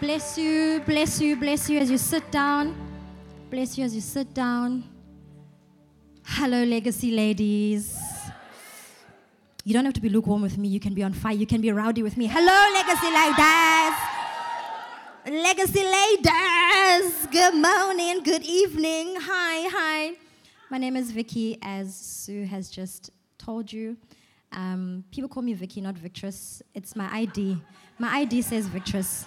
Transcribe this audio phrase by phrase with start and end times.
[0.00, 2.74] Bless you, bless you, bless you as you sit down.
[3.48, 4.82] Bless you as you sit down.
[6.24, 7.96] Hello, legacy ladies.
[9.64, 10.66] You don't have to be lukewarm with me.
[10.68, 11.34] You can be on fire.
[11.34, 12.26] You can be rowdy with me.
[12.26, 13.94] Hello, legacy ladies.
[15.44, 17.26] Legacy ladies.
[17.30, 19.16] Good morning, good evening.
[19.20, 20.16] Hi, hi.
[20.70, 23.96] My name is Vicky, as Sue has just told you.
[24.50, 26.62] Um, people call me Vicky, not Victress.
[26.74, 27.58] It's my ID.
[27.98, 29.26] My ID says Victress.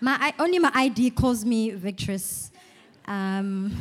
[0.00, 2.50] My, only my ID calls me Victress.
[3.06, 3.74] Um,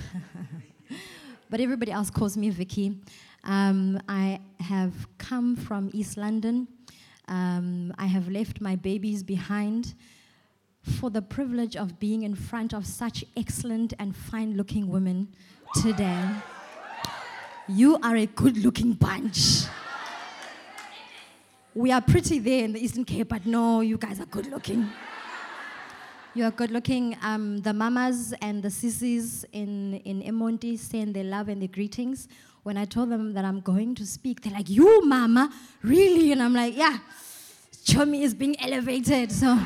[1.50, 2.98] but everybody else calls me Vicky.
[3.44, 6.70] Um, I have come from East London.
[7.28, 9.94] Um, I have left my babies behind
[10.84, 15.28] for the privilege of being in front of such excellent and fine looking women
[15.82, 16.30] today.
[17.68, 19.64] You are a good looking bunch.
[21.74, 24.90] We are pretty there in the Eastern Cape, but no, you guys are good looking.
[26.36, 27.16] You are good looking.
[27.22, 32.28] Um, the mamas and the sissies in, in Emonti send their love and their greetings.
[32.64, 35.50] When I told them that I'm going to speak, they're like, You, mama?
[35.82, 36.34] Really?
[36.34, 36.98] And I'm like, Yeah,
[37.86, 39.32] Chomi is being elevated.
[39.32, 39.58] So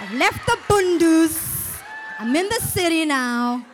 [0.00, 1.78] I've left the Bundus.
[2.18, 3.64] I'm in the city now.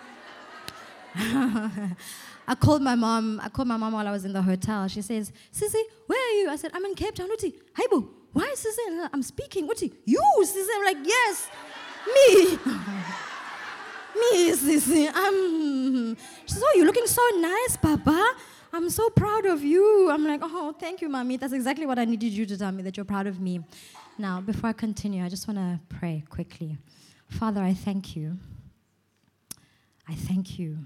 [1.17, 3.41] I called my mom.
[3.43, 4.87] I called my mom while I was in the hotel.
[4.87, 6.51] She says, Sissy, where are you?
[6.51, 7.27] I said, I'm in Cape Town.
[7.27, 9.09] Uti, hey boo, why is Sissy?
[9.15, 9.67] I'm speaking.
[9.67, 10.69] Uti, you, Sissy.
[10.77, 11.49] I'm like, yes,
[12.15, 12.59] me.
[14.21, 15.11] me, Sissy.
[15.15, 16.17] I'm.
[16.63, 18.35] Oh, you're looking so nice, Papa.
[18.75, 20.11] I'm so proud of you.
[20.11, 21.39] I'm like, oh, thank you, mommy.
[21.39, 23.65] That's exactly what I needed you to tell me, that you're proud of me.
[24.19, 26.77] Now, before I continue, I just want to pray quickly.
[27.29, 28.37] Father, I thank you.
[30.07, 30.77] I thank you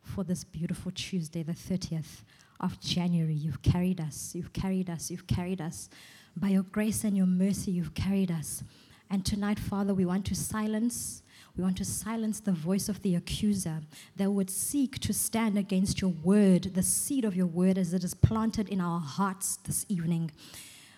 [0.00, 2.22] for this beautiful Tuesday, the 30th
[2.60, 3.34] of January.
[3.34, 5.88] You've carried us, you've carried us, you've carried us.
[6.36, 8.64] By your grace and your mercy, you've carried us.
[9.08, 11.22] And tonight, Father, we want to silence.
[11.56, 13.82] We want to silence the voice of the accuser
[14.16, 18.02] that would seek to stand against your word, the seed of your word as it
[18.02, 20.32] is planted in our hearts this evening.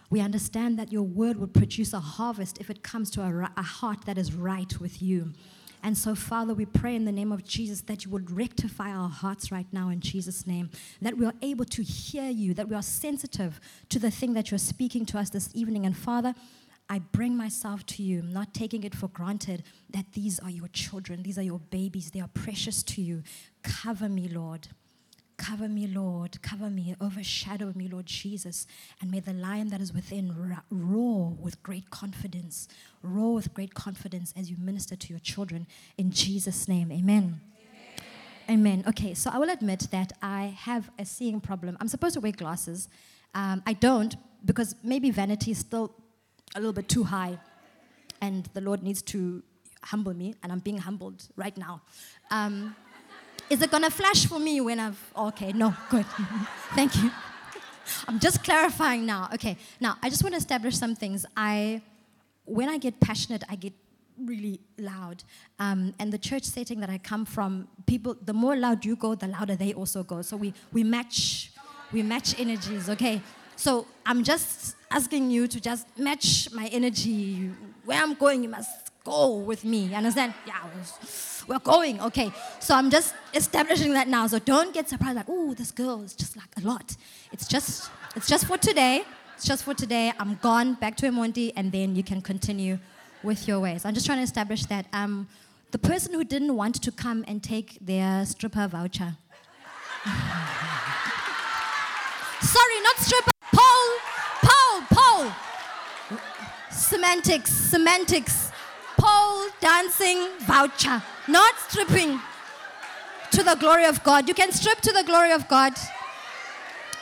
[0.08, 3.62] We understand that your word would produce a harvest if it comes to a, a
[3.62, 5.34] heart that is right with you.
[5.82, 9.08] And so, Father, we pray in the name of Jesus that you would rectify our
[9.08, 10.70] hearts right now in Jesus' name,
[11.00, 14.50] that we are able to hear you, that we are sensitive to the thing that
[14.50, 15.86] you're speaking to us this evening.
[15.86, 16.34] And Father,
[16.88, 21.22] I bring myself to you, not taking it for granted that these are your children,
[21.22, 23.22] these are your babies, they are precious to you.
[23.62, 24.68] Cover me, Lord.
[25.36, 26.40] Cover me, Lord.
[26.40, 26.94] Cover me.
[27.00, 28.66] Overshadow me, Lord Jesus.
[29.00, 30.34] And may the lion that is within
[30.70, 32.68] roar with great confidence.
[33.02, 35.66] Roar with great confidence as you minister to your children.
[35.98, 37.40] In Jesus' name, amen.
[38.48, 38.84] Amen.
[38.86, 41.76] Okay, so I will admit that I have a seeing problem.
[41.80, 42.88] I'm supposed to wear glasses.
[43.34, 45.92] Um, I don't because maybe vanity is still
[46.54, 47.38] a little bit too high.
[48.22, 49.42] And the Lord needs to
[49.82, 51.82] humble me, and I'm being humbled right now.
[52.30, 52.74] Um,
[53.48, 55.00] is it gonna flash for me when I've.
[55.16, 56.06] Okay, no, good.
[56.74, 57.10] Thank you.
[58.08, 59.28] I'm just clarifying now.
[59.34, 61.24] Okay, now I just want to establish some things.
[61.36, 61.82] I,
[62.44, 63.72] when I get passionate, I get
[64.24, 65.22] really loud.
[65.58, 69.14] Um, and the church setting that I come from, people, the more loud you go,
[69.14, 70.22] the louder they also go.
[70.22, 71.52] So we, we match,
[71.92, 73.20] we match energies, okay?
[73.56, 77.50] So I'm just asking you to just match my energy.
[77.84, 79.84] Where I'm going, you must go with me.
[79.84, 80.34] You understand?
[80.46, 80.62] Yeah,
[81.46, 82.00] we're going.
[82.00, 82.30] Okay.
[82.60, 84.26] So I'm just establishing that now.
[84.26, 86.96] So don't get surprised like, oh, this girl is just like a lot.
[87.32, 89.04] It's just, it's just for today.
[89.34, 90.12] It's just for today.
[90.18, 92.78] I'm gone back to Emonti, and then you can continue
[93.22, 93.84] with your ways.
[93.84, 95.28] I'm just trying to establish that um,
[95.72, 99.16] the person who didn't want to come and take their stripper voucher.
[102.40, 103.30] Sorry, not stripper.
[103.52, 103.98] Pole,
[104.42, 105.32] pole, pole.
[106.70, 108.45] Semantics, semantics
[108.98, 112.20] pole dancing voucher, not stripping
[113.30, 114.28] to the glory of God.
[114.28, 115.72] You can strip to the glory of God.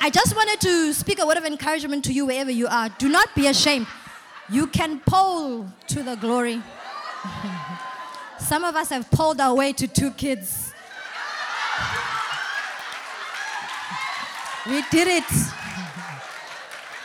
[0.01, 2.89] I just wanted to speak a word of encouragement to you wherever you are.
[2.99, 3.87] Do not be ashamed.
[4.51, 6.63] You can pole to the glory.
[8.39, 10.73] Some of us have pulled our way to two kids.
[14.67, 15.25] We did it.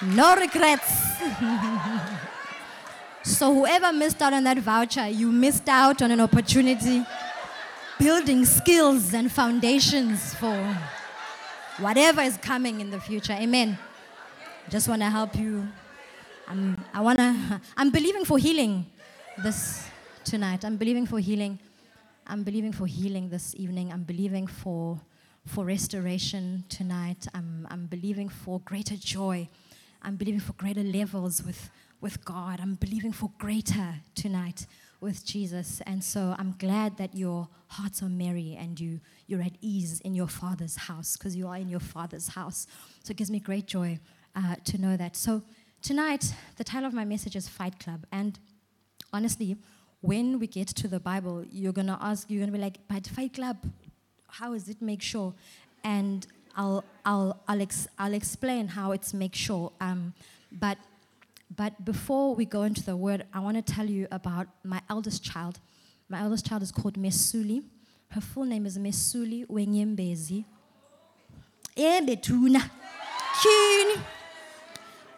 [0.02, 1.20] No regrets.
[3.30, 7.06] So, whoever missed out on that voucher, you missed out on an opportunity
[8.00, 10.58] building skills and foundations for
[11.78, 13.34] whatever is coming in the future.
[13.34, 13.78] Amen.
[14.68, 15.68] Just want to help you.
[16.48, 18.88] I'm, I want to, I'm believing for healing
[19.38, 19.88] this
[20.24, 20.66] tonight.
[20.66, 21.60] I'm believing for healing.
[22.26, 23.94] I'm believing for healing this evening.
[23.94, 25.00] I'm believing for,
[25.46, 27.28] for restoration tonight.
[27.36, 29.48] I'm, I'm believing for greater joy.
[30.02, 31.70] I'm believing for greater levels with
[32.02, 32.60] with God.
[32.62, 34.66] I'm believing for greater tonight
[35.02, 35.82] with Jesus.
[35.86, 40.14] And so I'm glad that your hearts are merry and you, you're at ease in
[40.16, 42.68] your Father's house because you are in your Father's house.
[43.04, 44.00] So it gives me great joy
[44.36, 45.16] uh, to know that.
[45.16, 45.42] So
[45.82, 48.06] tonight, the title of my message is Fight Club.
[48.12, 48.40] And
[49.14, 49.58] honestly,
[50.02, 52.80] when we get to the Bible, you're going to ask, you're going to be like,
[52.88, 53.58] but Fight Club,
[54.28, 55.34] how is it make sure?
[55.84, 56.26] And
[56.56, 59.72] I'll, I'll, I'll, ex- I'll explain how it's make sure.
[59.80, 60.14] Um,
[60.52, 60.78] but
[61.56, 65.24] but before we go into the word, I want to tell you about my eldest
[65.24, 65.60] child.
[66.08, 67.64] My eldest child is called Mesuli.
[68.10, 70.46] Her full name is Mesuli Wenyembezi.
[71.76, 72.70] Ebetuna.
[73.42, 74.02] Tune.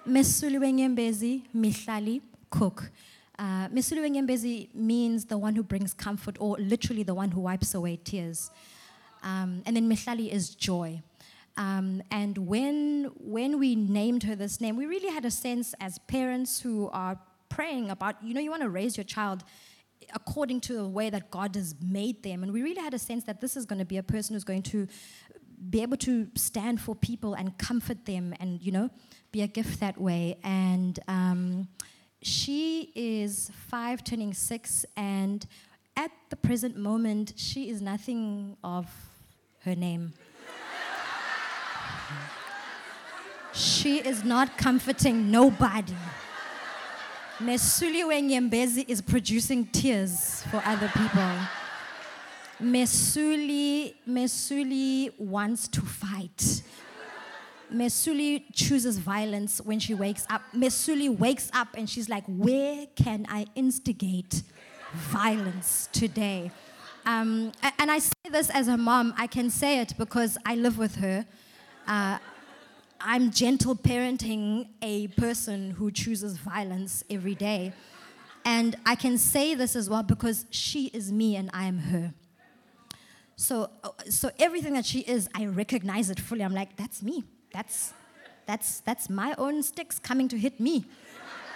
[0.07, 2.89] Mesuli Wenyembezi Mihlali Cooke.
[3.37, 7.73] Uh, Mesuli Wenyembezi means the one who brings comfort, or literally the one who wipes
[7.73, 8.51] away tears.
[9.23, 11.01] Um, and then Mihlali is joy.
[11.61, 15.99] Um, and when, when we named her this name, we really had a sense as
[15.99, 17.19] parents who are
[17.49, 19.43] praying about, you know, you want to raise your child
[20.15, 22.41] according to the way that God has made them.
[22.41, 24.43] And we really had a sense that this is going to be a person who's
[24.43, 24.87] going to
[25.69, 28.89] be able to stand for people and comfort them and, you know,
[29.31, 30.39] be a gift that way.
[30.43, 31.67] And um,
[32.23, 35.45] she is five, turning six, and
[35.95, 38.87] at the present moment, she is nothing of
[39.63, 40.13] her name.
[43.53, 45.95] She is not comforting nobody.
[47.39, 51.31] Mesuli Wenyembezi is producing tears for other people.
[52.61, 56.61] Mesuli, Mesuli wants to fight.
[57.73, 60.43] Mesuli chooses violence when she wakes up.
[60.53, 64.43] Mesuli wakes up and she's like, Where can I instigate
[64.93, 66.51] violence today?
[67.05, 69.13] Um, and I say this as a mom.
[69.17, 71.25] I can say it because I live with her.
[71.87, 72.17] Uh,
[72.99, 77.73] I'm gentle parenting a person who chooses violence every day.
[78.45, 82.13] And I can say this as well because she is me and I am her.
[83.35, 83.71] So,
[84.07, 86.43] so everything that she is, I recognize it fully.
[86.43, 87.23] I'm like, that's me.
[87.51, 87.93] That's,
[88.45, 90.85] that's, that's my own sticks coming to hit me.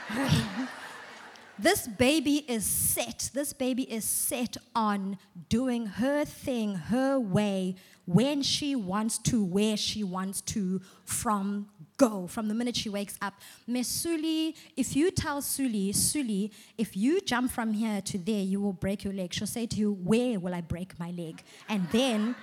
[1.60, 3.30] this baby is set.
[3.34, 5.18] This baby is set on
[5.50, 7.76] doing her thing, her way,
[8.06, 11.68] when she wants to, where she wants to, from
[11.98, 13.36] go, from the minute she wakes up.
[13.70, 18.74] Mesuli, if you tell Suli, Suli, if you jump from here to there, you will
[18.74, 19.34] break your leg.
[19.34, 21.44] She'll say to you, Where will I break my leg?
[21.70, 22.36] And then,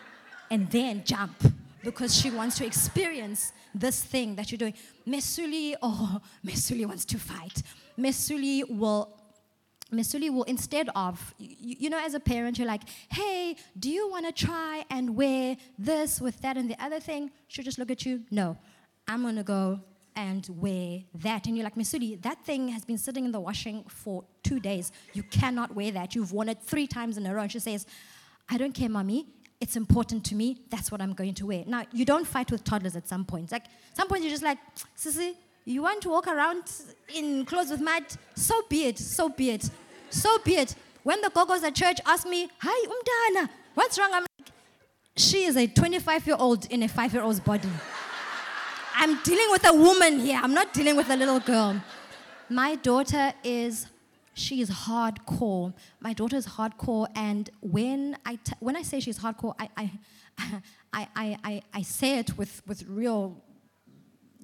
[0.51, 1.37] and then jump.
[1.85, 4.75] Because she wants to experience this thing that you're doing.
[5.07, 7.63] Mesuli, oh, Mesuli wants to fight.
[7.99, 9.22] Mesuli will
[9.93, 14.09] Mesuli will instead of, you, you, know, as a parent, you're like, hey, do you
[14.09, 17.31] want to try and wear this with that and the other thing?
[17.49, 18.57] She'll just look at you, no,
[19.07, 19.81] I'm going to go
[20.17, 21.47] and wear that.
[21.47, 24.93] And you're like, Mesuli, that thing has been sitting in the washing for two days.
[25.13, 26.15] You cannot wear that.
[26.15, 27.43] You've worn it three times in a row.
[27.43, 27.87] And she says,
[28.49, 29.27] I don't care, mommy.
[29.61, 30.63] It's important to me.
[30.71, 31.65] That's what I'm going to wear.
[31.67, 33.53] Now, you don't fight with toddlers at some points.
[33.53, 34.59] Like, some point you're just like,
[34.97, 36.65] Sissy, you want to walk around
[37.15, 38.05] in clothes with mud?
[38.35, 39.71] So be it, so be it.
[40.11, 40.75] So be it.
[41.03, 44.11] When the gogos at church ask me, Hi, umdana, what's wrong?
[44.13, 44.51] I'm like,
[45.17, 47.69] she is a 25 year old in a five year old's body.
[48.95, 50.39] I'm dealing with a woman here.
[50.43, 51.81] I'm not dealing with a little girl.
[52.49, 53.87] My daughter is,
[54.35, 55.73] she is hardcore.
[56.01, 59.91] My daughter is hardcore, and when I, t- when I say she's hardcore, I, I,
[60.93, 63.43] I, I, I, I say it with, with real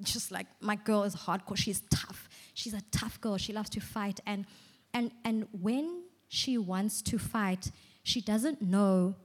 [0.03, 1.57] just like my girl is hardcore.
[1.57, 2.29] She's tough.
[2.53, 3.37] She's a tough girl.
[3.37, 4.19] She loves to fight.
[4.25, 4.45] And,
[4.93, 7.71] and, and when she wants to fight,
[8.03, 9.15] she doesn't know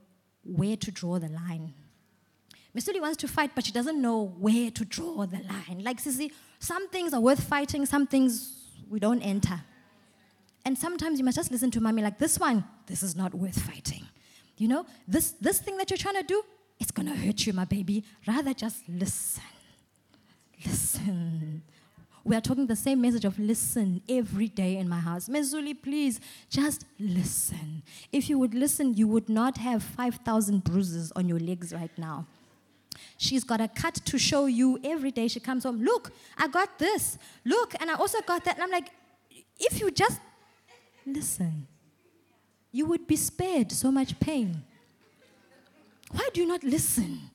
[0.43, 1.73] where to draw the line.
[2.73, 5.81] Miss wants to fight, but she doesn't know where to draw the line.
[5.81, 8.53] Like, see, some things are worth fighting, some things
[8.89, 9.61] we don't enter.
[10.65, 13.61] And sometimes you must just listen to mommy like, this one, this is not worth
[13.61, 14.03] fighting.
[14.57, 16.43] You know, this, this thing that you're trying to do,
[16.77, 18.03] it's to hurt you, my baby.
[18.27, 19.43] Rather just listen
[20.65, 21.61] listen.
[22.23, 25.29] We are talking the same message of listen every day in my house.
[25.29, 26.19] Mesuli, please,
[26.49, 27.83] just listen.
[28.11, 32.25] If you would listen, you would not have 5,000 bruises on your legs right now.
[33.17, 35.83] She's got a cut to show you every day she comes home.
[35.83, 37.19] Look, I got this.
[37.45, 38.55] Look, and I also got that.
[38.55, 38.89] And I'm like,
[39.59, 40.19] if you just
[41.05, 41.67] listen,
[42.71, 44.63] you would be spared so much pain.
[46.11, 47.29] Why do you not listen?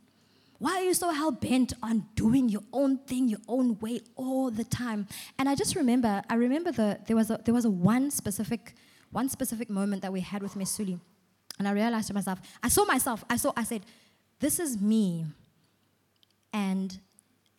[0.60, 4.50] Why are you so hell bent on doing your own thing, your own way all
[4.52, 5.08] the time?
[5.38, 8.74] And I just remember, I remember the, there was a, there was a one specific,
[9.10, 11.00] one specific moment that we had with Mesuli,
[11.58, 13.82] and I realized to myself, I saw myself, I saw, I said,
[14.38, 15.26] this is me,
[16.52, 17.00] and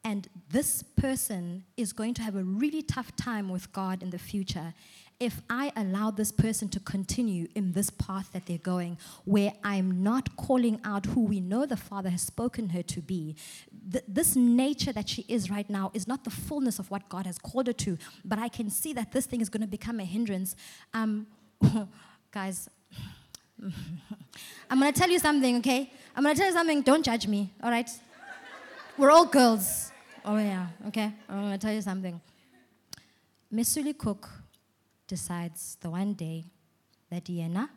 [0.03, 4.17] And this person is going to have a really tough time with God in the
[4.17, 4.73] future
[5.21, 10.01] if I allow this person to continue in this path that they're going, where I'm
[10.01, 13.35] not calling out who we know the Father has spoken her to be.
[13.91, 17.27] Th- this nature that she is right now is not the fullness of what God
[17.27, 19.99] has called her to, but I can see that this thing is going to become
[19.99, 20.55] a hindrance.
[20.91, 21.27] Um,
[22.31, 22.67] guys,
[24.71, 25.91] I'm going to tell you something, okay?
[26.15, 26.81] I'm going to tell you something.
[26.81, 27.89] Don't judge me, all right?
[28.97, 29.91] We're all girls.
[30.25, 31.13] Oh, yeah, okay?
[31.29, 32.19] I'm going to tell you something.
[33.51, 34.40] Miss Cooke
[35.11, 36.45] decides the one day
[37.09, 37.69] that Diana,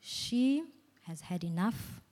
[0.00, 0.62] she
[1.04, 2.02] has had enough.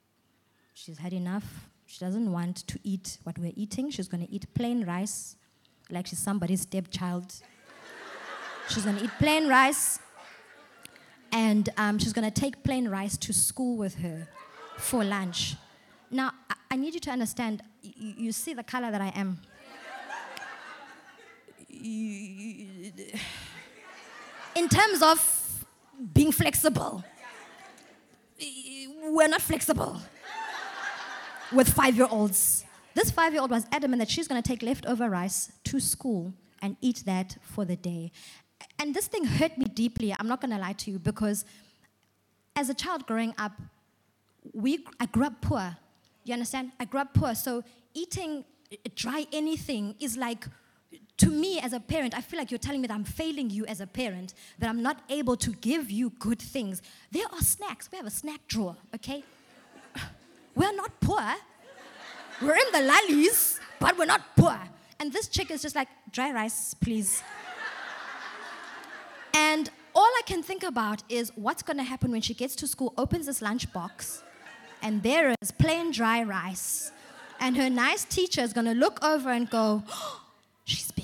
[0.72, 1.68] She's had enough.
[1.84, 3.90] She doesn't want to eat what we're eating.
[3.90, 5.36] She's going to eat plain rice,
[5.90, 7.34] like she's somebody's stepchild.
[8.70, 9.98] she's going to eat plain rice,
[11.30, 14.26] and um, she's going to take plain rice to school with her
[14.78, 15.56] for lunch.
[16.10, 17.62] Now, I, I need you to understand.
[17.82, 19.38] You, you see the color that I am.
[24.56, 25.66] In terms of
[26.12, 27.04] being flexible,
[29.02, 30.00] we're not flexible
[31.52, 32.64] with five year olds.
[32.94, 36.32] This five year old was adamant that she's going to take leftover rice to school
[36.62, 38.12] and eat that for the day.
[38.78, 41.44] And this thing hurt me deeply, I'm not going to lie to you, because
[42.56, 43.52] as a child growing up,
[44.52, 45.76] we, I grew up poor.
[46.24, 46.72] You understand?
[46.80, 47.34] I grew up poor.
[47.34, 48.44] So eating
[48.94, 50.46] dry anything is like
[51.18, 53.64] to me as a parent, I feel like you're telling me that I'm failing you
[53.66, 56.82] as a parent, that I'm not able to give you good things.
[57.12, 57.88] There are snacks.
[57.92, 59.22] We have a snack drawer, okay?
[60.54, 61.34] We're not poor.
[62.42, 64.58] We're in the lollies, but we're not poor.
[64.98, 67.22] And this chick is just like, dry rice, please.
[69.34, 72.66] and all I can think about is what's going to happen when she gets to
[72.66, 74.22] school, opens this lunchbox,
[74.82, 76.90] and there is plain dry rice.
[77.40, 80.20] And her nice teacher is going to look over and go, oh,
[80.64, 81.03] she's abused.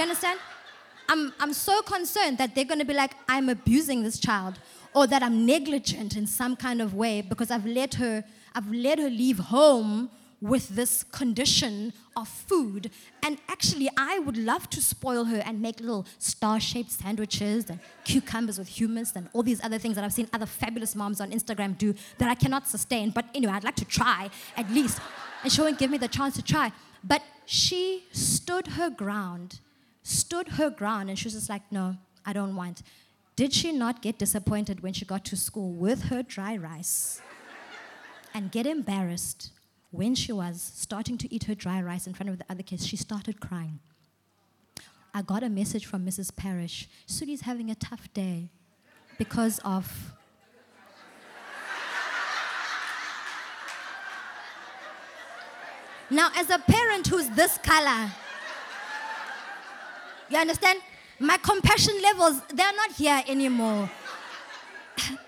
[0.00, 0.40] You understand?
[1.10, 4.58] I'm, I'm so concerned that they're going to be like, I'm abusing this child,
[4.94, 8.98] or that I'm negligent in some kind of way because I've let her, I've let
[8.98, 10.08] her leave home
[10.40, 12.90] with this condition of food.
[13.22, 17.78] And actually, I would love to spoil her and make little star shaped sandwiches and
[18.04, 21.30] cucumbers with hummus and all these other things that I've seen other fabulous moms on
[21.30, 23.10] Instagram do that I cannot sustain.
[23.10, 24.98] But anyway, I'd like to try at least
[25.42, 26.72] and she won't give me the chance to try.
[27.04, 29.60] But she stood her ground,
[30.02, 32.82] stood her ground, and she was just like, no, I don't want.
[33.36, 37.20] Did she not get disappointed when she got to school with her dry rice
[38.34, 39.50] and get embarrassed
[39.90, 42.86] when she was starting to eat her dry rice in front of the other kids?
[42.86, 43.80] She started crying.
[45.12, 46.36] I got a message from Mrs.
[46.36, 46.88] Parrish.
[47.06, 48.50] Suli's having a tough day
[49.18, 50.12] because of
[56.10, 58.10] Now, as a parent who's this color,
[60.30, 60.80] you understand?
[61.18, 63.90] My compassion levels, they're not here anymore.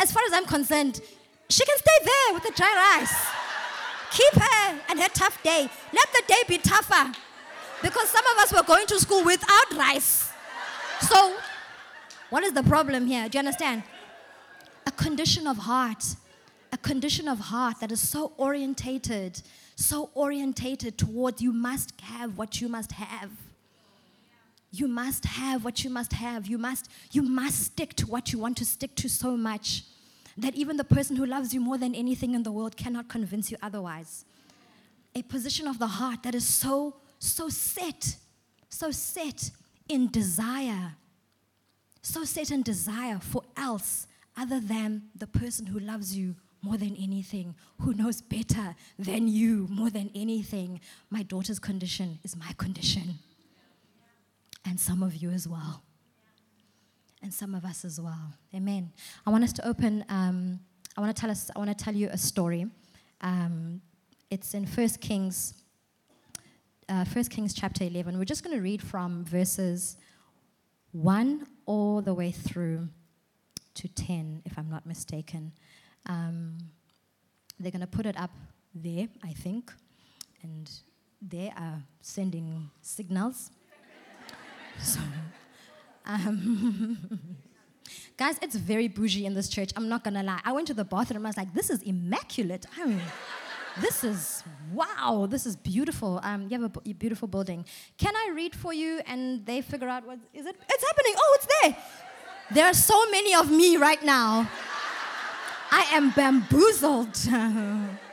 [0.00, 1.00] As far as I'm concerned,
[1.48, 3.26] she can stay there with the dry rice.
[4.10, 5.68] Keep her and her tough day.
[5.92, 7.12] Let the day be tougher.
[7.82, 10.30] Because some of us were going to school without rice.
[11.00, 11.36] So,
[12.30, 13.28] what is the problem here?
[13.28, 13.82] Do you understand?
[14.86, 16.04] A condition of heart.
[16.72, 19.42] A condition of heart that is so orientated
[19.76, 23.30] so orientated towards you must have what you must have.
[24.72, 26.46] You must have what you must have.
[26.46, 29.84] You must, you must stick to what you want to stick to so much
[30.38, 33.50] that even the person who loves you more than anything in the world cannot convince
[33.50, 34.24] you otherwise.
[35.14, 38.16] A position of the heart that is so, so set,
[38.70, 39.50] so set
[39.90, 40.94] in desire,
[42.00, 44.06] so set in desire for else
[44.38, 49.66] other than the person who loves you more than anything, who knows better than you
[49.68, 50.80] more than anything.
[51.10, 53.18] My daughter's condition is my condition.
[54.64, 55.82] And some of you as well.
[57.22, 58.34] And some of us as well.
[58.54, 58.92] Amen.
[59.26, 60.60] I want us to open, um,
[60.96, 62.66] I want to tell us, I want to tell you a story.
[63.20, 63.80] Um,
[64.30, 65.54] it's in 1 Kings,
[66.88, 68.18] uh, 1 Kings chapter 11.
[68.18, 69.96] We're just going to read from verses
[70.92, 72.88] 1 all the way through
[73.74, 75.52] to 10, if I'm not mistaken.
[76.06, 76.58] Um,
[77.58, 78.30] they're going to put it up
[78.74, 79.72] there, I think,
[80.42, 80.70] and
[81.20, 83.50] they are sending signals.
[84.80, 85.00] So,
[86.06, 86.98] um,
[88.16, 89.70] guys, it's very bougie in this church.
[89.76, 90.40] I'm not to lie.
[90.44, 91.26] I went to the bathroom.
[91.26, 92.66] I was like, this is immaculate.
[92.78, 93.00] I mean,
[93.80, 95.26] this is wow.
[95.28, 96.20] This is beautiful.
[96.22, 97.64] Um, you have a beautiful building.
[97.96, 99.00] Can I read for you?
[99.06, 100.56] And they figure out what is it?
[100.68, 101.14] It's happening.
[101.16, 101.76] Oh, it's there.
[102.52, 104.48] There are so many of me right now.
[105.70, 107.16] I am bamboozled.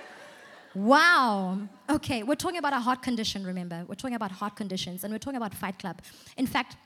[0.75, 1.59] Wow.
[1.89, 3.85] Okay, we're talking about a heart condition, remember?
[3.88, 6.01] We're talking about heart conditions and we're talking about Fight Club.
[6.38, 6.77] In fact,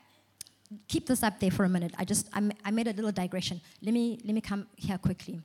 [0.88, 1.94] keep this up there for a minute.
[1.98, 3.60] I just I, I made a little digression.
[3.82, 5.40] Let me let me come here quickly.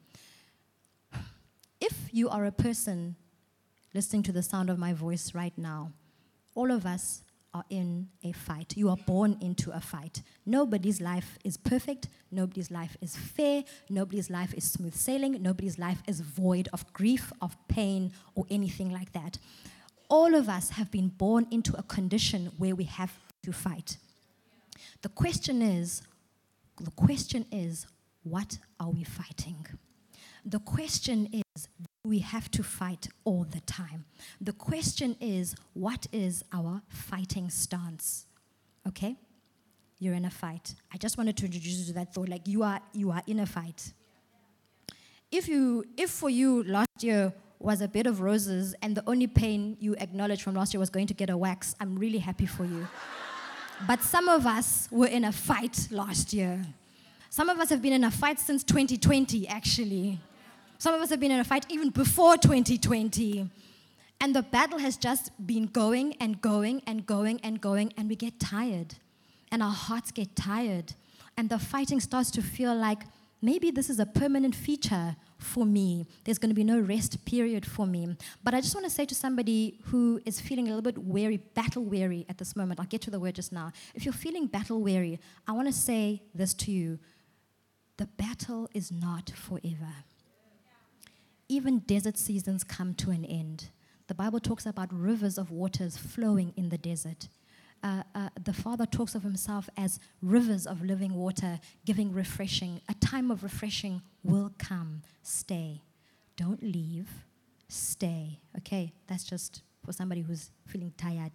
[1.82, 3.16] If you are a person
[3.94, 5.92] listening to the sound of my voice right now,
[6.56, 8.76] all of us are in a fight.
[8.78, 10.22] You are born into a fight.
[10.46, 12.08] Nobody's life is perfect.
[12.32, 13.64] Nobody's life is fair.
[13.90, 15.42] Nobody's life is smooth sailing.
[15.42, 19.40] Nobody's life is void of grief, of pain, or anything like that.
[20.10, 23.14] All of us have been born into a condition where we have
[23.44, 23.98] to fight.
[25.02, 26.02] The question is,
[26.80, 27.88] the question is,
[28.24, 29.66] what are we fighting?
[30.46, 31.68] The question is,
[32.06, 34.06] we have to fight all the time.
[34.40, 38.26] The question is, what is our fighting stance?
[38.88, 39.16] Okay?
[40.00, 40.76] You're in a fight.
[40.94, 43.42] I just wanted to introduce you to that thought like you are you are in
[43.42, 43.94] a fight.
[45.30, 49.28] If you if for you last year was a bed of roses and the only
[49.28, 52.46] pain you acknowledged from last year was going to get a wax, I'm really happy
[52.46, 52.88] for you.
[53.88, 56.66] but some of us were in a fight last year.
[57.30, 60.20] Some of us have been in a fight since 2020 actually.
[60.80, 63.50] Some of us have been in a fight even before 2020.
[64.22, 68.16] And the battle has just been going and going and going and going, and we
[68.16, 68.96] get tired.
[69.52, 70.94] And our hearts get tired.
[71.36, 73.00] And the fighting starts to feel like
[73.42, 76.06] maybe this is a permanent feature for me.
[76.24, 78.16] There's going to be no rest period for me.
[78.42, 81.38] But I just want to say to somebody who is feeling a little bit weary,
[81.56, 83.74] battle weary at this moment, I'll get to the word just now.
[83.96, 87.00] If you're feeling battle weary, I want to say this to you
[87.98, 89.94] the battle is not forever
[91.50, 93.70] even desert seasons come to an end.
[94.08, 97.28] The Bible talks about rivers of waters flowing in the desert.
[97.84, 102.82] Uh, uh, the Father talks of Himself as rivers of living water, giving refreshing.
[102.90, 105.02] A time of refreshing will come.
[105.24, 105.82] Stay.
[106.38, 107.10] Don't leave.
[107.68, 108.40] Stay.
[108.58, 111.32] Okay, that's just for somebody who's feeling tired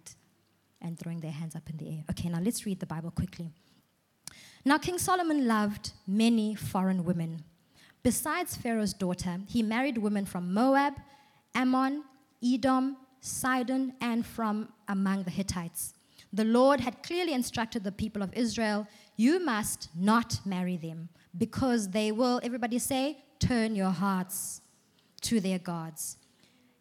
[0.81, 2.03] and throwing their hands up in the air.
[2.11, 3.51] Okay, now let's read the Bible quickly.
[4.63, 7.43] Now, King Solomon loved many foreign women
[8.05, 10.93] Besides Pharaoh's daughter, he married women from Moab,
[11.55, 12.03] Ammon,
[12.43, 15.95] Edom, Sidon, and from among the Hittites.
[16.31, 21.89] The Lord had clearly instructed the people of Israel you must not marry them because
[21.89, 24.61] they will, everybody say, turn your hearts
[25.21, 26.17] to their gods.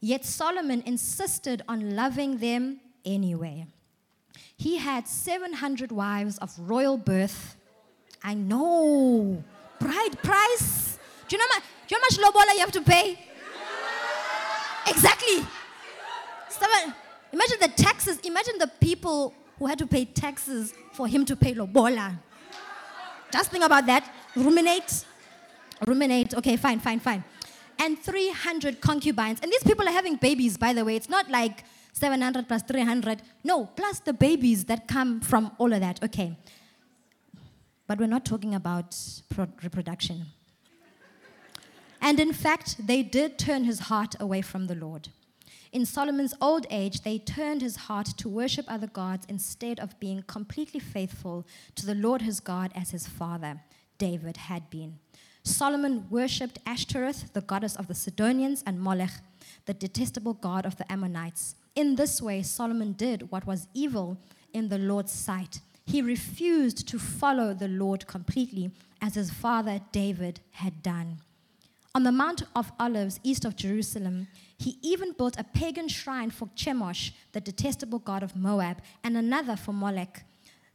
[0.01, 3.65] Yet Solomon insisted on loving them anyway.
[4.59, 7.57] He had 700 wives of royal birth.
[8.23, 9.43] I know.
[9.81, 10.94] Bride price
[11.35, 13.19] you know, my, do you know how much lobola you have to pay?
[14.87, 15.47] Exactly.
[17.35, 18.21] Imagine the taxes.
[18.21, 22.17] Imagine the people who had to pay taxes for him to pay lobola.
[22.17, 23.19] Ah.
[23.33, 24.09] Just think about that.
[24.37, 25.05] Ruminate.
[25.85, 26.33] Ruminate.
[26.35, 27.25] Okay, fine, fine, fine.
[27.81, 29.41] And 300 concubines.
[29.43, 30.95] And these people are having babies, by the way.
[30.95, 33.21] It's not like 700 plus 300.
[33.43, 36.05] No, plus the babies that come from all of that.
[36.05, 36.39] Okay.
[37.89, 38.97] But we're not talking about
[39.29, 40.27] pro- reproduction.
[42.05, 45.09] And in fact, they did turn his heart away from the Lord.
[45.73, 50.23] In Solomon's old age, they turned his heart to worship other gods instead of being
[50.27, 53.63] completely faithful to the Lord his God as his father,
[53.97, 54.99] David, had been.
[55.45, 59.23] Solomon worshipped Ashtoreth, the goddess of the Sidonians, and Molech,
[59.65, 61.55] the detestable god of the Ammonites.
[61.75, 64.19] In this way, Solomon did what was evil
[64.53, 65.61] in the Lord's sight.
[65.87, 71.21] He refused to follow the Lord completely, as his father David had done.
[71.97, 74.27] On the Mount of Olives, east of Jerusalem,
[74.59, 79.55] he even built a pagan shrine for Chemosh, the detestable god of Moab, and another
[79.55, 80.25] for Molech,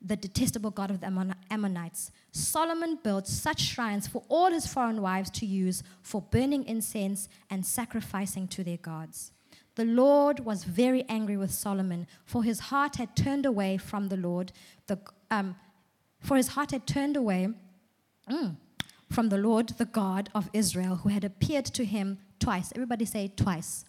[0.02, 2.12] the detestable god of the Ammonites.
[2.32, 7.66] Solomon built such shrines for all his foreign wives to use for burning incense and
[7.66, 9.34] sacrificing to their gods.
[9.76, 14.18] The Lord was very angry with Solomon, for his heart had turned away from the
[14.18, 14.54] Lord.
[14.88, 15.58] The, um,
[16.22, 17.50] for his heart had turned away.
[18.30, 18.56] Mm,
[19.12, 22.72] from the Lord, the God of Israel, who had appeared to him twice.
[22.76, 23.36] Everybody say twice.
[23.38, 23.86] twice.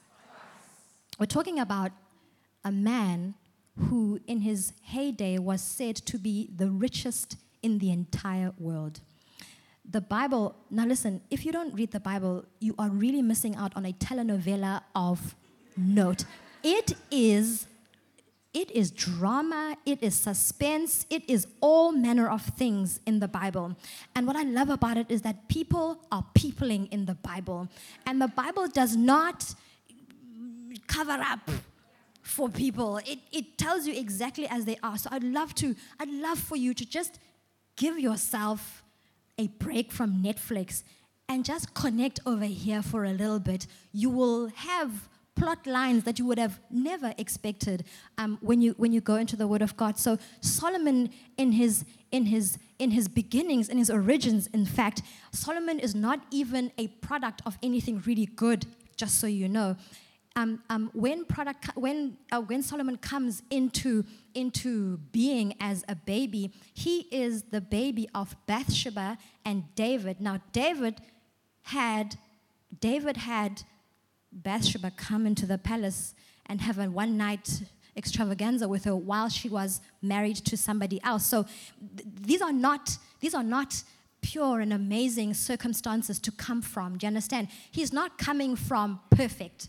[1.19, 1.93] We're talking about
[2.65, 3.35] a man
[3.79, 9.01] who, in his heyday, was said to be the richest in the entire world.
[9.89, 13.73] The Bible, now listen, if you don't read the Bible, you are really missing out
[13.77, 15.35] on a telenovela of
[15.77, 16.25] note.
[16.63, 17.67] It is
[18.53, 23.77] it is drama, it is suspense, it is all manner of things in the Bible.
[24.17, 27.69] And what I love about it is that people are peopling in the Bible.
[28.07, 29.55] And the Bible does not
[30.89, 31.49] cover up
[32.23, 32.99] for people.
[32.99, 34.99] It, it tells you exactly as they are.
[34.99, 37.21] So I'd love to, I'd love for you to just
[37.77, 38.83] give yourself
[39.39, 40.83] a break from Netflix
[41.29, 43.69] and just connect over here for a little bit.
[43.93, 47.85] You will have plot lines that you would have never expected
[48.19, 49.99] um, when, you, when you go into the Word of God.
[49.99, 55.79] So Solomon, in his, in, his, in his beginnings, in his origins, in fact, Solomon
[55.79, 58.67] is not even a product of anything really good,
[58.97, 59.77] just so you know.
[60.37, 66.53] Um, um, when, product, when, uh, when Solomon comes into, into being as a baby,
[66.73, 70.21] he is the baby of Bathsheba and David.
[70.21, 71.01] Now, David
[71.63, 72.17] had,
[72.81, 73.63] David had
[74.33, 76.15] Bathsheba come into the palace
[76.47, 77.63] and have a one night
[77.97, 81.27] extravaganza with her while she was married to somebody else.
[81.27, 81.45] So
[81.97, 83.83] th- these are not these are not
[84.23, 86.99] pure and amazing circumstances to come from.
[86.99, 87.49] Do you understand?
[87.71, 89.69] He's not coming from perfect.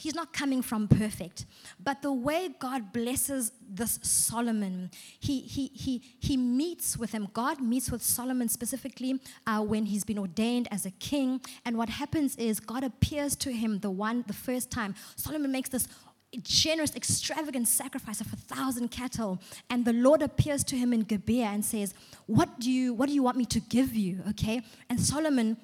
[0.00, 1.44] He's not coming from perfect.
[1.78, 7.28] But the way God blesses this Solomon, he, he, he, he meets with him.
[7.34, 11.42] God meets with Solomon specifically uh, when he's been ordained as a king.
[11.66, 14.94] And what happens is God appears to him the one, the first time.
[15.16, 15.86] Solomon makes this
[16.42, 19.38] generous, extravagant sacrifice of a thousand cattle.
[19.68, 21.92] And the Lord appears to him in Gibeah and says,
[22.24, 24.22] What do you, what do you want me to give you?
[24.30, 24.62] Okay?
[24.88, 25.58] And Solomon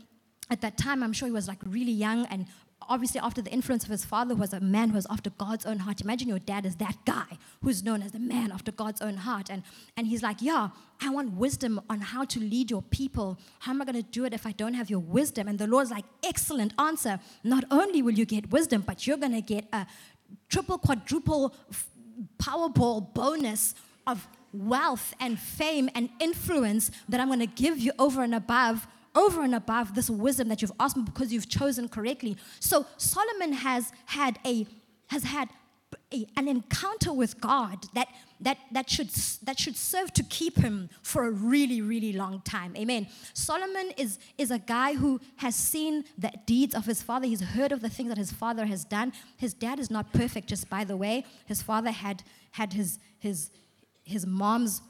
[0.50, 2.46] at that time, I'm sure he was like really young and
[2.88, 5.66] obviously after the influence of his father who was a man who was after God's
[5.66, 6.00] own heart.
[6.00, 9.50] Imagine your dad is that guy who's known as the man after God's own heart.
[9.50, 9.62] And,
[9.96, 10.68] and he's like, yeah,
[11.00, 13.38] I want wisdom on how to lead your people.
[13.60, 15.48] How am I going to do it if I don't have your wisdom?
[15.48, 17.20] And the Lord's like, excellent answer.
[17.44, 19.86] Not only will you get wisdom, but you're going to get a
[20.48, 21.54] triple, quadruple
[22.38, 23.74] Powerball bonus
[24.06, 28.86] of wealth and fame and influence that I'm going to give you over and above
[29.16, 32.36] over and above this wisdom that you've asked me because you've chosen correctly.
[32.60, 34.66] So Solomon has had a
[35.08, 35.48] has had
[36.12, 38.08] a, an encounter with God that
[38.40, 39.08] that that should
[39.44, 42.76] that should serve to keep him for a really really long time.
[42.76, 43.08] Amen.
[43.32, 47.26] Solomon is is a guy who has seen the deeds of his father.
[47.26, 49.12] He's heard of the things that his father has done.
[49.36, 51.24] His dad is not perfect, just by the way.
[51.46, 53.50] His father had had his his
[54.04, 54.82] his mom's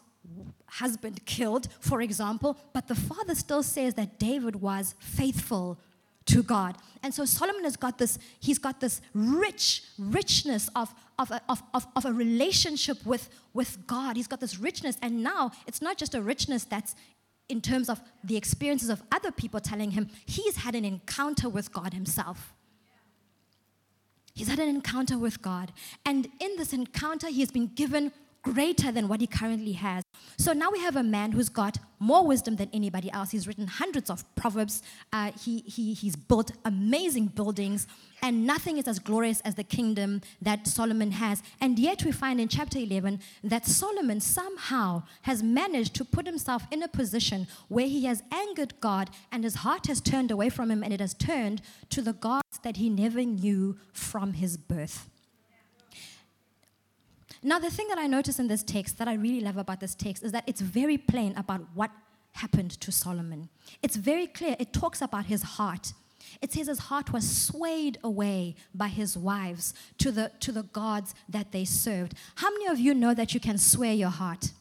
[0.67, 5.79] husband killed, for example, but the father still says that David was faithful
[6.27, 6.77] to God.
[7.03, 11.63] And so Solomon has got this, he's got this rich, richness of, of, a, of,
[11.73, 14.17] of, of a relationship with, with God.
[14.17, 14.99] He's got this richness.
[15.03, 16.95] And now it's not just a richness that's
[17.49, 21.73] in terms of the experiences of other people telling him, he's had an encounter with
[21.73, 22.53] God himself.
[24.35, 25.73] He's had an encounter with God.
[26.05, 28.13] And in this encounter, he has been given
[28.55, 30.05] greater than what he currently has.
[30.39, 33.33] So now we have a man who's got more wisdom than anybody else.
[33.33, 34.83] He's written hundreds of proverbs.
[35.13, 37.89] Uh, he, he, he's built amazing buildings,
[38.23, 41.43] and nothing is as glorious as the kingdom that Solomon has.
[41.61, 46.63] And yet we find in chapter 11 that Solomon somehow has managed to put himself
[46.71, 50.71] in a position where he has angered God, and his heart has turned away from
[50.71, 55.09] him, and it has turned to the gods that he never knew from his birth.
[57.43, 59.95] Now, the thing that I notice in this text that I really love about this
[59.95, 61.91] text is that it's very plain about what
[62.33, 63.49] happened to Solomon.
[63.83, 64.57] It's very clear.
[64.59, 65.93] It talks about his heart.
[66.43, 71.15] It says his heart was swayed away by his wives to the, to the gods
[71.29, 72.15] that they served.
[72.37, 74.53] How many of you know that you can sway your heart?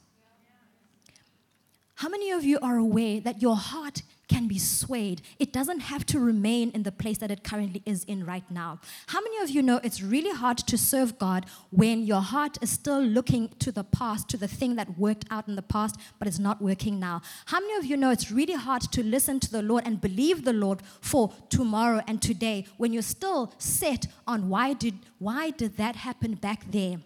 [1.96, 5.22] How many of you are aware that your heart can be swayed.
[5.40, 8.80] It doesn't have to remain in the place that it currently is in right now.
[9.08, 12.70] How many of you know it's really hard to serve God when your heart is
[12.70, 16.28] still looking to the past, to the thing that worked out in the past, but
[16.28, 17.22] it's not working now?
[17.46, 20.44] How many of you know it's really hard to listen to the Lord and believe
[20.44, 25.78] the Lord for tomorrow and today when you're still set on why did why did
[25.78, 26.98] that happen back there?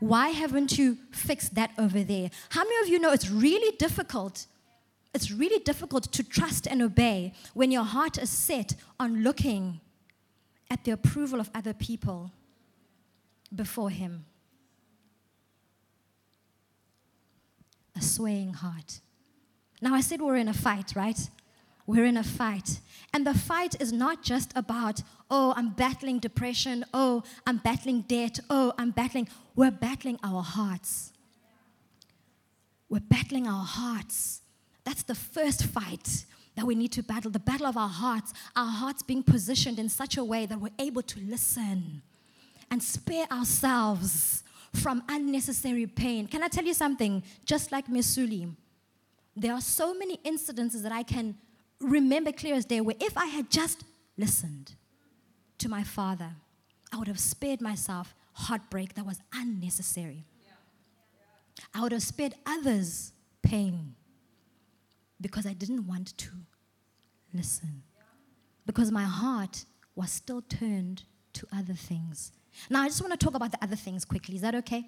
[0.00, 2.30] Why haven't you fixed that over there?
[2.50, 4.46] How many of you know it's really difficult
[5.14, 9.80] it's really difficult to trust and obey when your heart is set on looking
[10.70, 12.32] at the approval of other people
[13.54, 14.24] before Him.
[17.96, 19.00] A swaying heart.
[19.80, 21.30] Now, I said we're in a fight, right?
[21.86, 22.80] We're in a fight.
[23.12, 28.40] And the fight is not just about, oh, I'm battling depression, oh, I'm battling debt,
[28.50, 29.28] oh, I'm battling.
[29.54, 31.12] We're battling our hearts.
[32.88, 34.40] We're battling our hearts.
[34.84, 36.24] That's the first fight
[36.56, 39.88] that we need to battle the battle of our hearts, our hearts being positioned in
[39.88, 42.02] such a way that we're able to listen
[42.70, 46.26] and spare ourselves from unnecessary pain.
[46.26, 47.22] Can I tell you something?
[47.44, 48.54] Just like Mesuli,
[49.36, 51.36] there are so many incidences that I can
[51.80, 53.84] remember clear as day where if I had just
[54.16, 54.74] listened
[55.58, 56.30] to my father,
[56.92, 60.24] I would have spared myself heartbreak that was unnecessary.
[61.72, 63.94] I would have spared others pain
[65.24, 66.28] because I didn't want to
[67.32, 67.82] listen.
[68.66, 69.64] Because my heart
[69.96, 72.30] was still turned to other things.
[72.68, 74.34] Now, I just want to talk about the other things quickly.
[74.34, 74.84] Is that okay?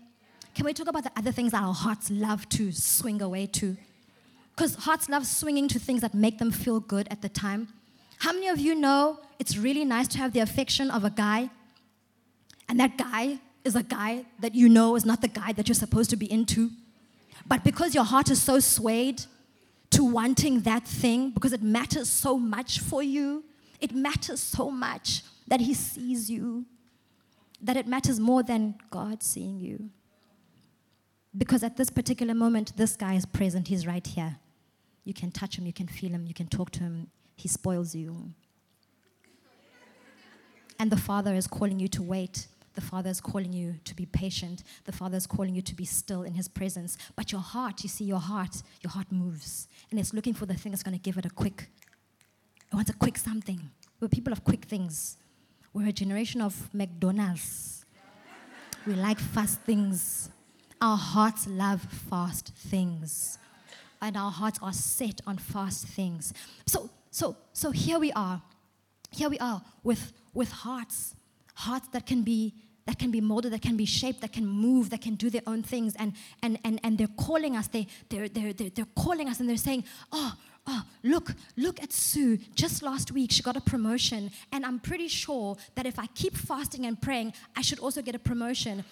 [0.54, 3.78] Can we talk about the other things that our hearts love to swing away to?
[4.54, 7.68] Because hearts love swinging to things that make them feel good at the time.
[8.18, 11.48] How many of you know it's really nice to have the affection of a guy,
[12.68, 15.74] and that guy is a guy that you know is not the guy that you're
[15.74, 16.70] supposed to be into?
[17.48, 19.22] But because your heart is so swayed
[19.96, 23.44] to wanting that thing, because it matters so much for you,
[23.80, 26.66] it matters so much that he sees you,
[27.62, 29.88] that it matters more than God seeing you.
[31.36, 34.36] Because at this particular moment, this guy is present, he's right here.
[35.04, 37.94] You can touch him, you can feel him, you can talk to him, he spoils
[37.94, 38.34] you.
[40.78, 42.48] And the Father is calling you to wait.
[42.76, 44.62] The Father is calling you to be patient.
[44.84, 46.98] The Father is calling you to be still in His presence.
[47.16, 49.66] But your heart, you see, your heart, your heart moves.
[49.90, 51.70] And it's looking for the thing that's going to give it a quick,
[52.70, 53.60] it wants a quick something.
[53.98, 55.16] We're people of quick things.
[55.72, 57.86] We're a generation of McDonald's.
[58.86, 60.28] We like fast things.
[60.80, 63.38] Our hearts love fast things.
[64.02, 66.34] And our hearts are set on fast things.
[66.66, 68.42] So, so, so here we are.
[69.10, 71.14] Here we are with, with hearts,
[71.54, 72.52] hearts that can be
[72.86, 75.42] that can be molded, that can be shaped, that can move, that can do their
[75.46, 75.94] own things.
[75.96, 79.48] And, and, and, and they're calling us, they, they're, they're, they're, they're calling us, and
[79.48, 80.34] they're saying, Oh,
[80.66, 82.38] oh, look, look at Sue.
[82.54, 84.30] Just last week, she got a promotion.
[84.52, 88.14] And I'm pretty sure that if I keep fasting and praying, I should also get
[88.14, 88.84] a promotion.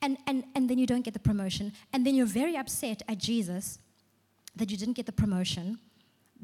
[0.00, 1.72] And, and, and then you don't get the promotion.
[1.92, 3.78] And then you're very upset at Jesus
[4.56, 5.78] that you didn't get the promotion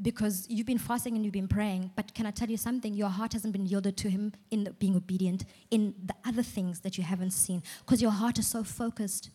[0.01, 1.91] because you've been fasting and you've been praying.
[1.95, 2.93] But can I tell you something?
[2.93, 6.97] Your heart hasn't been yielded to Him in being obedient in the other things that
[6.97, 9.29] you haven't seen because your heart is so focused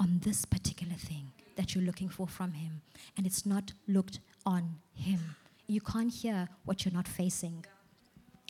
[0.00, 2.82] on this particular thing that you're looking for from Him.
[3.16, 5.36] And it's not looked on Him.
[5.66, 7.64] You can't hear what you're not facing.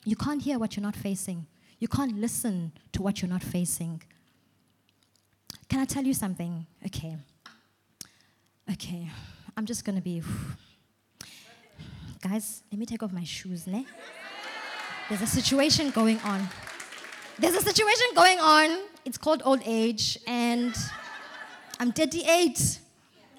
[0.05, 1.47] You can't hear what you're not facing.
[1.81, 4.03] You can't listen to what you're not facing.
[5.69, 6.67] Can I tell you something?
[6.87, 7.17] Okay.
[8.71, 9.11] Okay.
[9.57, 10.23] I'm just going to be.
[12.31, 13.87] Guys, let me take off my shoes, ne?
[15.09, 16.47] There's a situation going on.
[17.39, 18.81] There's a situation going on.
[19.07, 20.75] It's called old age, and
[21.81, 22.81] I'm 38.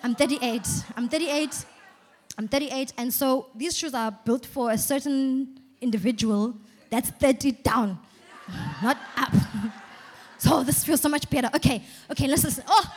[0.01, 0.67] I'm 38.
[0.97, 1.65] I'm 38.
[2.39, 6.55] I'm 38, and so these shoes are built for a certain individual
[6.89, 7.99] that's 30 down,
[8.81, 9.33] not up.
[10.39, 11.49] so this feels so much better.
[11.53, 12.63] Okay, okay, let's listen.
[12.67, 12.91] Oh,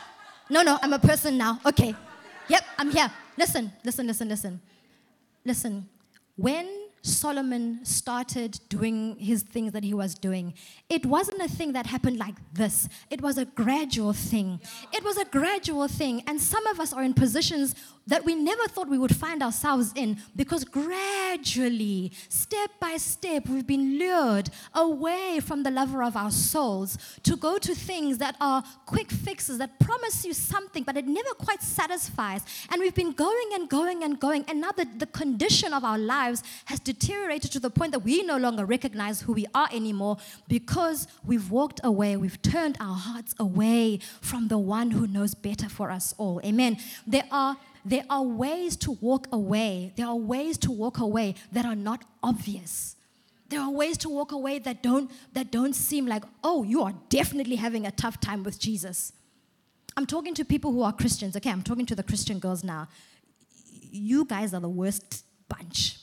[0.49, 1.59] no, no, I'm a person now.
[1.63, 1.93] Okay.
[2.47, 3.11] Yep, I'm here.
[3.37, 4.61] Listen, listen, listen, listen.
[5.45, 5.89] Listen,
[6.35, 10.53] when Solomon started doing his things that he was doing,
[10.89, 12.87] it wasn't a thing that happened like this.
[13.09, 14.61] It was a gradual thing.
[14.93, 16.23] It was a gradual thing.
[16.27, 17.75] And some of us are in positions
[18.07, 23.67] that we never thought we would find ourselves in because gradually, step by step, we've
[23.67, 28.63] been lured away from the lover of our souls to go to things that are
[28.85, 32.43] quick fixes that promise you something, but it never quite satisfies.
[32.69, 34.45] And we've been going and going and going.
[34.47, 38.23] And now the, the condition of our lives has deteriorated to the point that we
[38.23, 43.33] no longer recognize who we are anymore because we've walked away, we've turned our hearts
[43.39, 46.39] away from the one who knows better for us all.
[46.43, 46.77] Amen.
[47.05, 49.91] There are there are ways to walk away.
[49.97, 52.95] There are ways to walk away that are not obvious.
[53.49, 56.93] There are ways to walk away that don't that don't seem like, "Oh, you are
[57.09, 59.11] definitely having a tough time with Jesus."
[59.95, 61.35] I'm talking to people who are Christians.
[61.35, 62.87] Okay, I'm talking to the Christian girls now.
[63.91, 66.02] You guys are the worst bunch.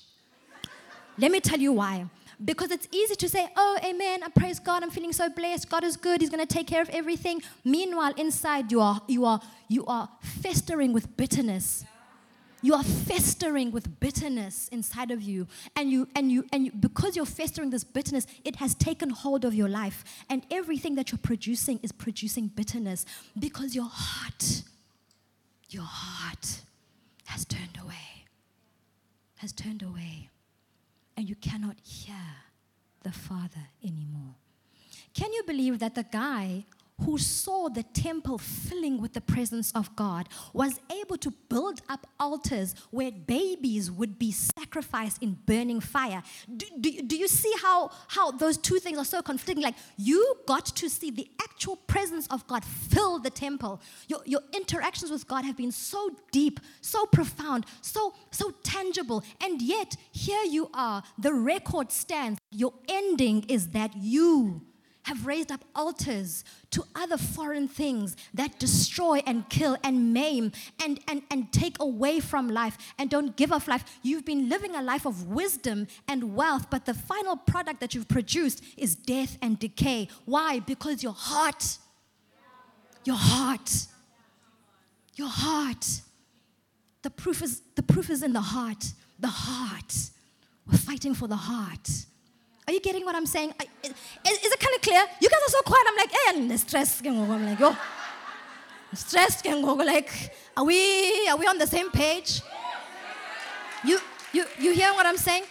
[1.20, 2.06] Let me tell you why.
[2.42, 5.84] Because it's easy to say, oh, amen, I praise God, I'm feeling so blessed, God
[5.84, 7.42] is good, He's gonna take care of everything.
[7.62, 11.84] Meanwhile, inside you are you are you are festering with bitterness.
[12.62, 15.46] You are festering with bitterness inside of you.
[15.76, 19.44] And you and you and you, because you're festering this bitterness, it has taken hold
[19.44, 20.02] of your life.
[20.30, 23.04] And everything that you're producing is producing bitterness
[23.38, 24.62] because your heart,
[25.68, 26.62] your heart
[27.26, 28.24] has turned away.
[29.36, 30.29] Has turned away
[31.20, 32.14] and you cannot hear
[33.02, 34.36] the Father anymore.
[35.12, 36.64] Can you believe that the guy
[37.04, 42.06] who saw the temple filling with the presence of God was able to build up
[42.18, 46.22] altars where babies would be sacrificed in burning fire.
[46.56, 49.64] Do, do, do, you see how, how those two things are so conflicting?
[49.64, 53.80] Like, you got to see the actual presence of God fill the temple.
[54.08, 59.24] Your, your interactions with God have been so deep, so profound, so, so tangible.
[59.40, 62.38] And yet, here you are, the record stands.
[62.50, 64.62] Your ending is that you
[65.04, 71.00] have raised up altars to other foreign things that destroy and kill and maim and,
[71.08, 73.84] and, and take away from life and don't give off life.
[74.02, 78.08] You've been living a life of wisdom and wealth, but the final product that you've
[78.08, 80.08] produced is death and decay.
[80.26, 80.60] Why?
[80.60, 81.78] Because your heart,
[83.04, 83.86] your heart,
[85.16, 85.86] your heart.
[87.02, 88.84] The proof is the proof is in the heart.
[89.18, 89.94] The heart.
[90.66, 91.88] We're fighting for the heart.
[92.66, 93.52] Are you getting what I'm saying?
[93.82, 95.04] Is, is it kind of clear?
[95.20, 95.84] You guys are so quiet.
[95.88, 97.06] I'm like, hey, I'm stressed.
[97.06, 97.76] I'm like, yo,
[98.94, 99.44] stressed.
[99.46, 102.42] Like, are we are we on the same page?
[103.84, 103.98] You
[104.32, 105.44] you you hear what I'm saying?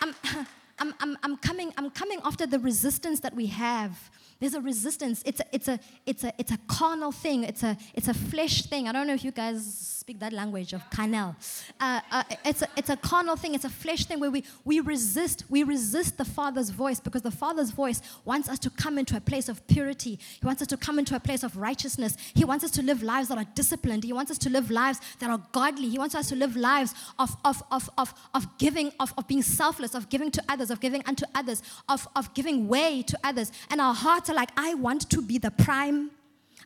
[0.00, 0.14] I'm
[0.78, 5.22] I'm, I'm, I'm coming I'm coming after the resistance that we have there's a resistance.
[5.24, 7.44] It's a, it's a, it's a, it's a carnal thing.
[7.44, 8.88] It's a, it's a flesh thing.
[8.88, 11.34] I don't know if you guys speak that language of carnal.
[11.80, 13.56] Uh, uh, it's, a, it's a carnal thing.
[13.56, 15.42] It's a flesh thing where we, we resist.
[15.50, 19.20] We resist the Father's voice because the Father's voice wants us to come into a
[19.20, 20.20] place of purity.
[20.40, 22.16] He wants us to come into a place of righteousness.
[22.34, 24.04] He wants us to live lives that are disciplined.
[24.04, 25.88] He wants us to live lives that are godly.
[25.88, 29.42] He wants us to live lives of, of, of, of, of giving, of, of being
[29.42, 33.50] selfless, of giving to others, of giving unto others, of, of giving way to others.
[33.70, 36.12] And our hearts hearts are like, I want to be the prime.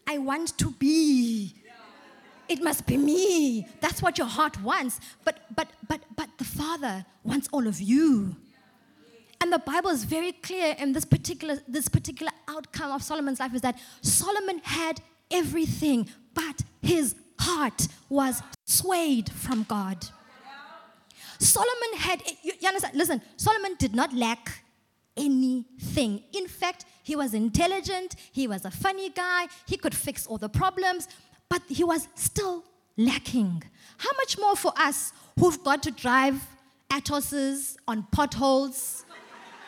[0.06, 1.54] I want to be.
[2.50, 3.64] It must be me.
[3.80, 4.98] That's what your heart wants.
[5.24, 8.34] But but but but the Father wants all of you.
[9.40, 13.54] And the Bible is very clear in this particular this particular outcome of Solomon's life
[13.54, 20.04] is that Solomon had everything, but his heart was swayed from God.
[21.38, 22.94] Solomon had, you, understand?
[22.96, 24.62] Listen, Solomon did not lack
[25.16, 26.22] anything.
[26.34, 30.50] In fact, he was intelligent, he was a funny guy, he could fix all the
[30.50, 31.08] problems,
[31.50, 32.64] but he was still
[32.96, 33.62] lacking.
[33.98, 36.40] How much more for us who've got to drive
[36.90, 39.04] Atoses on potholes?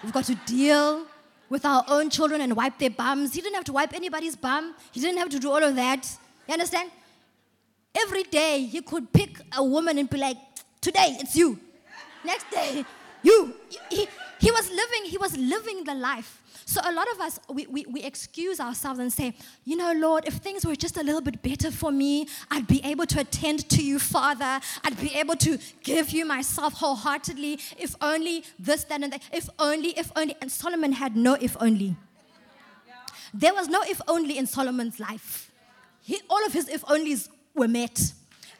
[0.02, 1.04] We've got to deal
[1.50, 3.34] with our own children and wipe their bums.
[3.34, 6.08] He didn't have to wipe anybody's bum, he didn't have to do all of that.
[6.48, 6.90] You understand?
[7.94, 10.38] Every day he could pick a woman and be like,
[10.80, 11.58] Today it's you.
[12.24, 12.84] Next day,
[13.22, 13.54] you.
[13.88, 14.08] He,
[14.40, 16.41] he was living, he was living the life.
[16.64, 20.26] So a lot of us, we, we, we, excuse ourselves and say, you know, Lord,
[20.26, 23.68] if things were just a little bit better for me, I'd be able to attend
[23.70, 24.60] to you, Father.
[24.84, 27.58] I'd be able to give you myself wholeheartedly.
[27.78, 29.22] If only this, that, and that.
[29.32, 30.36] If only, if only.
[30.40, 31.96] And Solomon had no if only.
[33.34, 35.50] There was no if only in Solomon's life.
[36.02, 38.12] He, all of his if onlys were met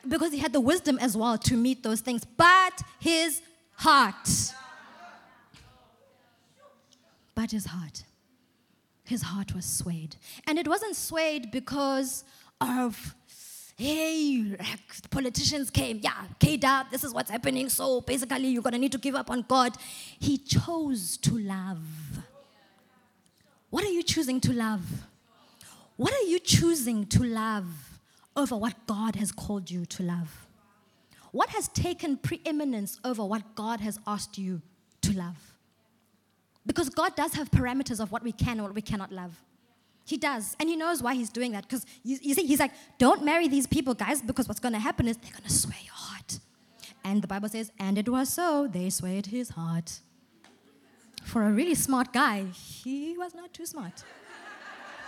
[0.08, 2.24] because he had the wisdom as well to meet those things.
[2.24, 3.42] But his
[3.74, 4.28] heart
[7.42, 8.04] but his heart,
[9.02, 10.14] his heart was swayed.
[10.46, 12.22] And it wasn't swayed because
[12.60, 13.16] of,
[13.76, 14.56] hey,
[15.10, 19.16] politicians came, yeah, K-Dub, this is what's happening, so basically you're gonna need to give
[19.16, 19.76] up on God.
[20.20, 21.82] He chose to love.
[23.70, 24.84] What are you choosing to love?
[25.96, 27.98] What are you choosing to love
[28.36, 30.46] over what God has called you to love?
[31.32, 34.62] What has taken preeminence over what God has asked you
[35.00, 35.51] to love?
[36.64, 39.42] Because God does have parameters of what we can or what we cannot love.
[40.04, 40.56] He does.
[40.60, 41.62] And He knows why He's doing that.
[41.62, 44.80] Because you, you, see, He's like, don't marry these people, guys, because what's going to
[44.80, 46.38] happen is they're going to sway your heart.
[47.04, 50.00] And the Bible says, and it was so, they swayed his heart.
[51.24, 54.04] For a really smart guy, he was not too smart.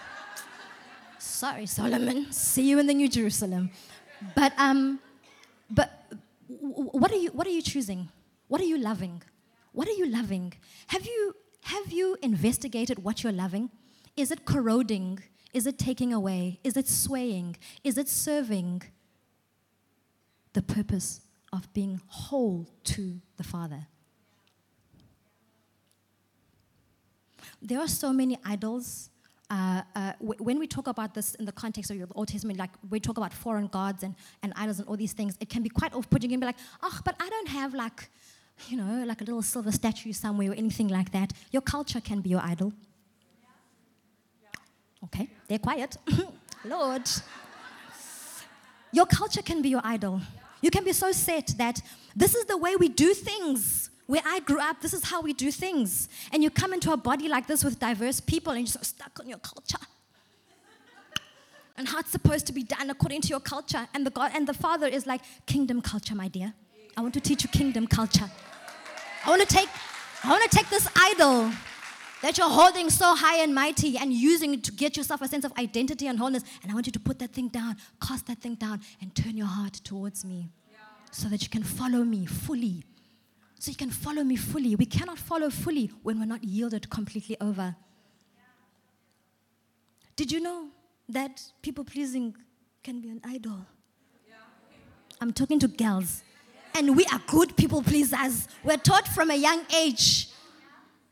[1.19, 2.31] Sorry, Solomon.
[2.33, 3.71] See you in the New Jerusalem.
[4.35, 5.01] But, um,
[5.71, 6.05] but
[6.49, 8.09] what are you, what are you choosing?
[8.49, 9.23] What are you loving?
[9.73, 10.53] What are you loving?
[10.89, 13.71] Have you have you investigated what you're loving?
[14.17, 15.21] Is it corroding?
[15.55, 16.61] Is it taking away?
[16.63, 17.57] Is it swaying?
[17.83, 18.83] Is it serving
[20.53, 21.23] the purpose
[21.55, 23.87] of being whole to the Father?
[27.63, 29.09] There are so many idols.
[29.49, 32.71] Uh, uh, when we talk about this in the context of the Old Testament, like
[32.91, 35.71] we talk about foreign gods and, and idols and all these things, it can be
[35.71, 38.11] quite off putting and be like, oh, but I don't have like
[38.69, 41.33] you know, like a little silver statue somewhere or anything like that.
[41.51, 42.73] Your culture can be your idol.
[45.05, 45.97] Okay, they're quiet.
[46.65, 47.09] Lord.
[48.93, 50.21] Your culture can be your idol.
[50.63, 51.81] You can be so set that
[52.17, 53.91] this is the way we do things.
[54.07, 56.09] Where I grew up, this is how we do things.
[56.33, 59.19] And you come into a body like this with diverse people and you're so stuck
[59.21, 59.85] on your culture.
[61.77, 63.89] And how it's supposed to be done according to your culture.
[63.95, 66.55] And the God and the Father is like, kingdom culture, my dear.
[66.97, 68.31] I want to teach you kingdom culture.
[69.25, 69.69] I want to take,
[70.23, 71.51] I want to take this idol
[72.23, 75.45] that you're holding so high and mighty and using it to get yourself a sense
[75.45, 76.45] of identity and wholeness.
[76.63, 79.37] And I want you to put that thing down, cast that thing down, and turn
[79.37, 80.51] your heart towards me
[81.11, 82.85] so that you can follow me fully.
[83.59, 84.75] So you can follow me fully.
[84.75, 87.77] We cannot follow fully when we're not yielded completely over.
[90.17, 90.69] Did you know
[91.09, 92.37] that people pleasing
[92.83, 93.67] can be an idol?
[95.21, 96.23] I'm talking to girls.
[96.75, 98.49] And we are good people pleasers.
[98.65, 100.29] We're taught from a young age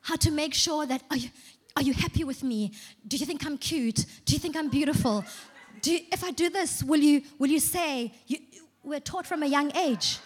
[0.01, 1.31] how to make sure that are you,
[1.77, 2.73] are you happy with me?
[3.07, 4.05] Do you think I'm cute?
[4.25, 5.25] Do you think I'm beautiful?
[5.81, 8.39] Do you, if I do this, will you, will you say, you,
[8.83, 10.19] we're taught from a young age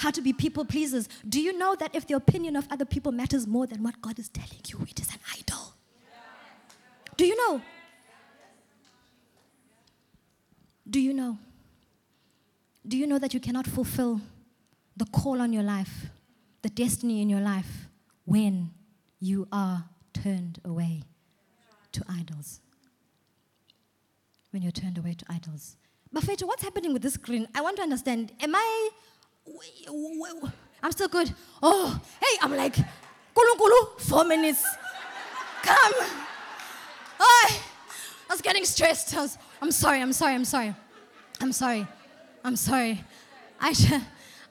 [0.00, 1.08] how to be people pleasers.
[1.28, 4.18] Do you know that if the opinion of other people matters more than what God
[4.18, 5.74] is telling you, it is an idol?
[7.16, 7.60] Do you know?
[10.88, 11.38] Do you know?
[12.88, 14.22] Do you know that you cannot fulfill
[14.96, 16.06] the call on your life,
[16.62, 17.88] the destiny in your life,
[18.24, 18.70] when
[19.18, 21.02] you are turned away
[21.92, 22.60] to idols?
[24.50, 25.76] When you're turned away to idols.
[26.12, 27.46] But Feto, what's happening with this screen?
[27.54, 28.32] I want to understand.
[28.40, 28.90] Am I.
[30.82, 31.32] I'm still good.
[31.62, 34.64] Oh, hey, I'm like, kulu kulu, four minutes.
[35.62, 35.92] Come.
[37.20, 37.62] Oh,
[38.28, 39.14] I was getting stressed.
[39.16, 40.74] I was, I'm sorry, I'm sorry, I'm sorry.
[41.40, 41.86] I'm sorry.
[42.42, 43.04] I'm sorry.
[43.60, 43.72] I,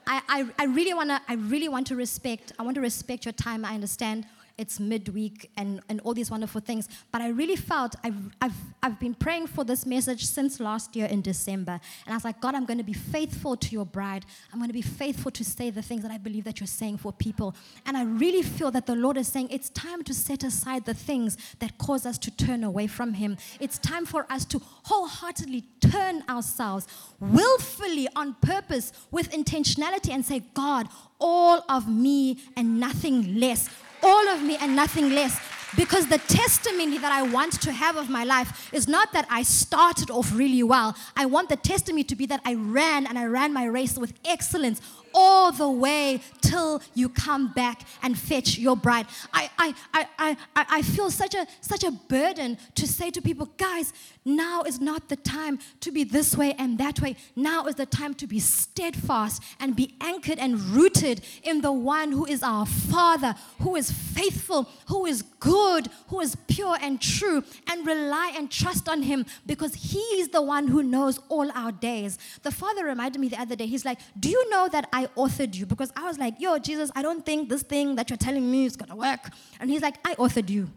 [0.08, 3.26] I, I, I really want to I really want to respect I want to respect
[3.26, 3.64] your time.
[3.66, 4.26] I understand
[4.60, 6.90] it's midweek and, and all these wonderful things.
[7.12, 11.06] But I really felt I've, I've, I've been praying for this message since last year
[11.06, 11.80] in December.
[12.06, 14.26] And I was like, God, I'm going to be faithful to your bride.
[14.52, 16.98] I'm going to be faithful to say the things that I believe that you're saying
[16.98, 17.56] for people.
[17.86, 20.94] And I really feel that the Lord is saying it's time to set aside the
[20.94, 23.38] things that cause us to turn away from Him.
[23.62, 26.86] It's time for us to wholeheartedly turn ourselves
[27.20, 30.88] willfully on purpose with intentionality and say, God,
[31.20, 33.70] all of me and nothing less
[34.04, 35.40] all of me and nothing less.
[35.76, 39.44] Because the testimony that I want to have of my life is not that I
[39.44, 40.96] started off really well.
[41.16, 44.14] I want the testimony to be that I ran and I ran my race with
[44.26, 44.82] excellence
[45.14, 49.08] all the way till you come back and fetch your bride.
[49.34, 53.48] I, I, I, I, I feel such a, such a burden to say to people,
[53.58, 53.94] guys,
[54.26, 57.16] now is not the time to be this way and that way.
[57.36, 62.12] Now is the time to be steadfast and be anchored and rooted in the one
[62.12, 67.44] who is our Father, who is faithful, who is good, who is pure and true,
[67.68, 71.72] and rely and trust on Him because He is the one who knows all our
[71.72, 72.18] days.
[72.44, 75.56] The Father reminded me the other day, He's like, Do you know that I authored
[75.56, 75.66] you?
[75.66, 78.66] Because I was like, Yo, Jesus, I don't think this thing that you're telling me
[78.66, 79.30] is going to work.
[79.60, 80.70] And He's like, I authored you.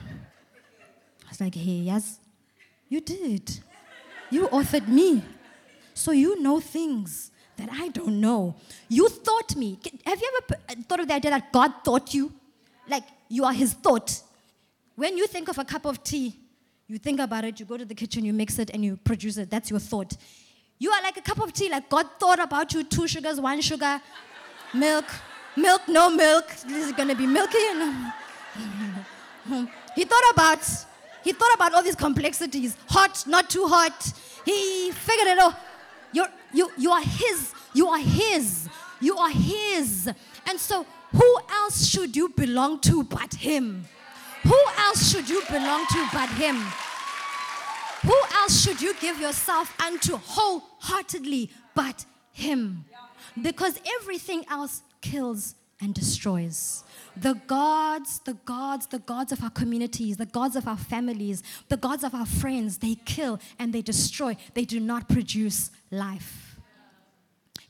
[0.00, 2.18] I was like, Hey, yes,
[2.88, 3.60] you did.
[4.30, 5.22] You authored me.
[5.94, 8.54] So you know things that I don't know.
[8.88, 9.78] You thought me.
[10.06, 12.32] Have you ever uh, thought of the idea that God thought you?
[12.88, 14.22] Like you are His thought.
[14.96, 16.36] When you think of a cup of tea,
[16.86, 19.38] you think about it, you go to the kitchen, you mix it, and you produce
[19.38, 19.50] it.
[19.50, 20.16] That's your thought.
[20.82, 23.60] You are like a cup of tea, like God thought about you two sugars, one
[23.60, 24.00] sugar,
[24.74, 25.04] milk,
[25.56, 26.48] milk, no milk.
[26.66, 27.58] This is gonna be milky.
[29.94, 30.58] he thought about
[31.22, 32.76] he thought about all these complexities.
[32.88, 34.12] Hot, not too hot.
[34.44, 35.54] He figured it out.
[36.12, 37.54] You're, you, you are his.
[37.74, 38.68] You are his.
[39.00, 40.10] You are his.
[40.48, 43.84] And so who else should you belong to but him?
[44.42, 46.56] Who else should you belong to but him?
[48.02, 50.16] Who else should you give yourself unto
[50.82, 52.84] wholeheartedly but him?
[53.40, 56.84] Because everything else kills and destroys.
[57.16, 61.76] The gods, the gods, the gods of our communities, the gods of our families, the
[61.76, 64.36] gods of our friends, they kill and they destroy.
[64.54, 66.56] They do not produce life.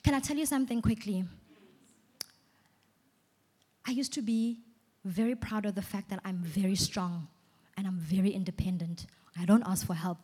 [0.02, 1.24] Can I tell you something quickly?
[3.86, 4.58] I used to be
[5.04, 7.28] very proud of the fact that I'm very strong
[7.76, 9.06] and I'm very independent.
[9.40, 10.18] I don't ask for help.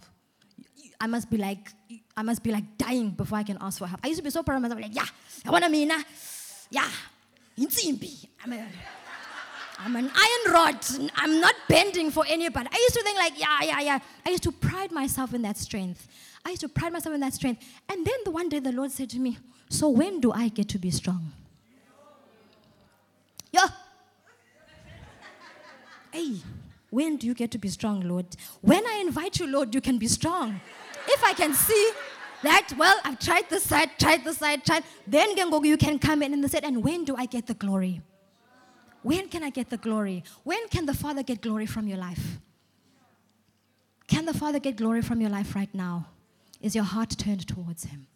[1.00, 1.72] I must be like,
[2.18, 4.00] I must be like dying before I can ask for help.
[4.02, 5.06] I used to be so proud of myself, like, yeah,
[5.46, 5.88] I want to mean,
[6.68, 6.90] yeah,
[7.56, 8.66] I'm a,
[9.78, 10.84] I'm an iron rod.
[11.14, 12.68] I'm not bending for anybody.
[12.72, 13.98] I used to think like, yeah, yeah, yeah.
[14.26, 16.08] I used to pride myself in that strength.
[16.44, 17.64] I used to pride myself in that strength.
[17.88, 19.38] And then the one day the Lord said to me,
[19.68, 21.30] so when do I get to be strong?
[23.52, 23.68] Yeah.
[26.10, 26.38] Hey,
[26.90, 28.26] when do you get to be strong, Lord?
[28.60, 30.60] When I invite you, Lord, you can be strong.
[31.08, 31.90] If I can see
[32.42, 36.32] that, well, I've tried this side, tried this side, tried, then you can come in
[36.32, 38.00] and they said, and when do I get the glory?
[39.02, 40.24] When can I get the glory?
[40.44, 42.38] When can the Father get glory from your life?
[44.06, 46.06] Can the Father get glory from your life right now?
[46.60, 48.06] Is your heart turned towards Him?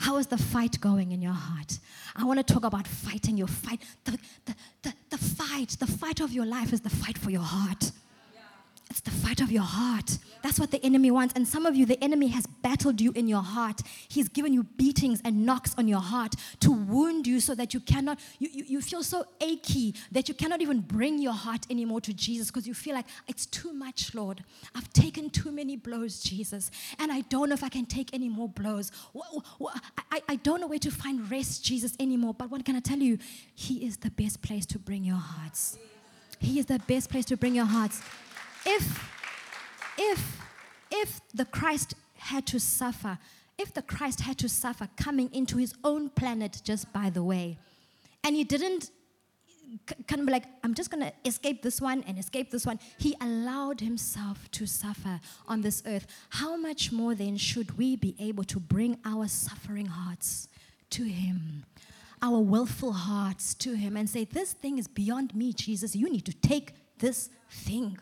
[0.00, 1.78] How is the fight going in your heart?
[2.16, 3.80] I want to talk about fighting your fight.
[4.04, 7.42] The, the, the, the fight, the fight of your life is the fight for your
[7.42, 7.92] heart.
[8.94, 10.18] It's the fight of your heart.
[10.44, 11.34] That's what the enemy wants.
[11.34, 13.80] And some of you, the enemy has battled you in your heart.
[14.06, 17.80] He's given you beatings and knocks on your heart to wound you so that you
[17.80, 22.02] cannot, you, you, you feel so achy that you cannot even bring your heart anymore
[22.02, 24.44] to Jesus because you feel like it's too much, Lord.
[24.76, 26.70] I've taken too many blows, Jesus.
[27.00, 28.92] And I don't know if I can take any more blows.
[30.12, 32.32] I, I don't know where to find rest, Jesus, anymore.
[32.32, 33.18] But what can I tell you?
[33.56, 35.78] He is the best place to bring your hearts.
[36.38, 38.00] He is the best place to bring your hearts.
[38.66, 39.10] If,
[39.98, 40.40] if,
[40.90, 43.18] if the Christ had to suffer,
[43.58, 47.58] if the Christ had to suffer coming into his own planet just by the way,
[48.22, 48.90] and he didn't
[50.06, 52.78] kind of be like, I'm just going to escape this one and escape this one.
[52.98, 56.06] He allowed himself to suffer on this earth.
[56.30, 60.48] How much more then should we be able to bring our suffering hearts
[60.90, 61.64] to him?
[62.22, 65.94] Our willful hearts to him and say, This thing is beyond me, Jesus.
[65.94, 67.98] You need to take this thing.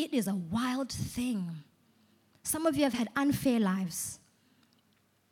[0.00, 1.50] It is a wild thing.
[2.42, 4.18] Some of you have had unfair lives.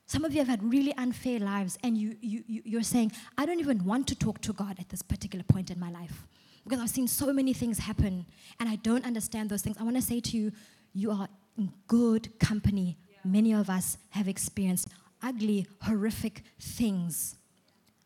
[0.05, 3.61] Some of you have had really unfair lives, and you, you, you're saying, I don't
[3.61, 6.27] even want to talk to God at this particular point in my life
[6.65, 8.27] because I've seen so many things happen
[8.61, 9.77] and I don't understand those things.
[9.81, 10.53] I want to say to you,
[10.93, 12.99] you are in good company.
[13.25, 14.89] Many of us have experienced
[15.23, 17.37] ugly, horrific things.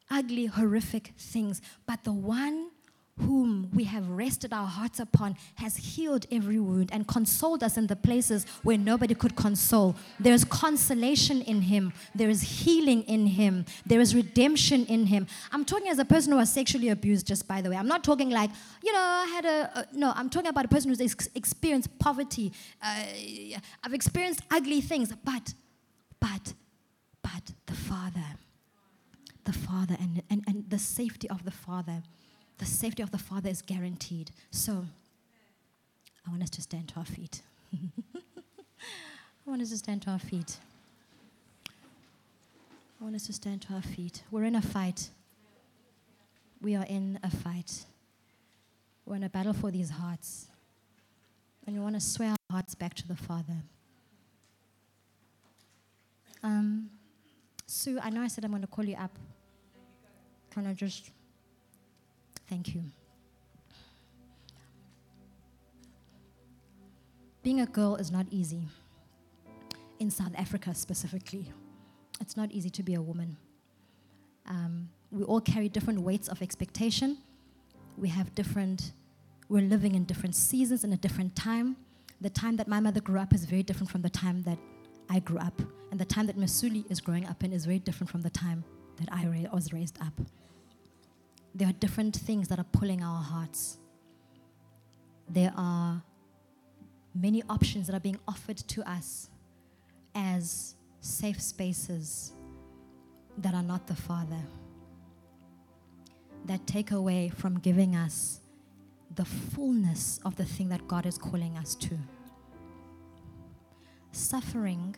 [0.09, 1.61] Ugly, horrific things.
[1.87, 2.72] But the one
[3.23, 7.87] whom we have rested our hearts upon has healed every wound and consoled us in
[7.87, 9.97] the places where nobody could console.
[10.20, 15.27] There is consolation in him, there is healing in him, there is redemption in him.
[15.53, 17.77] I'm talking as a person who was sexually abused, just by the way.
[17.77, 18.51] I'm not talking like,
[18.83, 22.53] you know, I had a, no, I'm talking about a person who's ex- experienced poverty.
[22.83, 23.05] Uh,
[23.83, 25.55] I've experienced ugly things, but,
[26.20, 26.55] but,
[27.23, 28.25] but the Father,
[29.45, 32.03] the Father, and, and, and the safety of the Father
[32.63, 34.31] the safety of the Father is guaranteed.
[34.53, 34.87] So,
[36.25, 37.43] I want us to stand to our feet.
[37.75, 37.81] I
[39.45, 40.59] want us to stand to our feet.
[41.67, 44.23] I want us to stand to our feet.
[44.31, 45.11] We're in a fight.
[46.61, 47.85] We are in a fight.
[49.07, 50.47] We're in a battle for these hearts.
[51.67, 53.57] And we want to swear our hearts back to the Father.
[56.45, 56.91] Um,
[57.67, 59.19] Sue, I know I said I'm going to call you up.
[60.53, 61.11] Can I just
[62.53, 62.83] Thank you.
[67.43, 68.69] Being a girl is not easy.
[70.01, 71.51] In South Africa specifically,
[72.21, 73.39] it's not easy to be a woman.
[74.47, 77.17] Um, we all carry different weights of expectation.
[77.97, 78.93] We have different,
[79.49, 81.79] we're living in different seasons in a different time.
[82.21, 84.59] The time that my mother grew up is very different from the time that
[85.09, 85.59] I grew up.
[85.91, 88.63] And the time that Masuli is growing up in is very different from the time
[88.99, 90.13] that I was raised up
[91.55, 93.79] there are different things that are pulling our hearts.
[95.29, 96.03] There are
[97.15, 99.29] many options that are being offered to us
[100.15, 102.33] as safe spaces
[103.39, 104.43] that are not the Father,
[106.47, 108.41] that take away from giving us
[109.15, 111.99] the fullness of the thing that God is calling us to.
[114.13, 114.97] Suffering,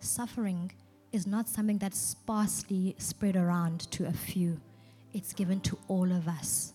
[0.00, 0.70] suffering
[1.12, 4.60] is not something that's sparsely spread around to a few
[5.12, 6.72] it's given to all of us.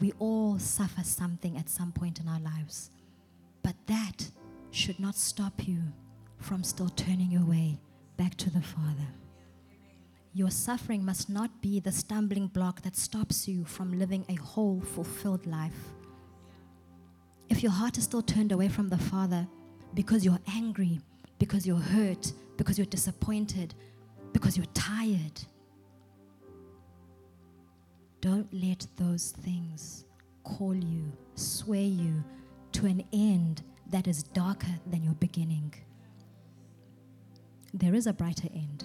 [0.00, 2.90] We all suffer something at some point in our lives.
[3.62, 4.30] But that
[4.70, 5.80] should not stop you
[6.38, 7.78] from still turning your way
[8.16, 9.06] back to the Father.
[10.34, 14.80] Your suffering must not be the stumbling block that stops you from living a whole,
[14.80, 15.92] fulfilled life.
[17.50, 19.46] If your heart is still turned away from the Father
[19.94, 21.00] because you're angry,
[21.38, 23.74] because you're hurt, because you're disappointed,
[24.32, 25.42] because you're tired,
[28.22, 30.04] don't let those things
[30.44, 32.24] call you, sway you
[32.70, 35.74] to an end that is darker than your beginning.
[37.74, 38.84] There is a brighter end.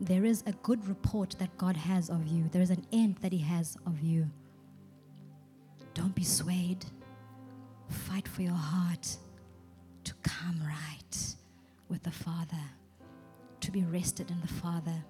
[0.00, 2.48] There is a good report that God has of you.
[2.52, 4.30] There is an end that He has of you.
[5.92, 6.86] Don't be swayed.
[7.88, 9.16] Fight for your heart
[10.04, 11.34] to come right
[11.88, 12.62] with the Father,
[13.60, 15.04] to be rested in the Father.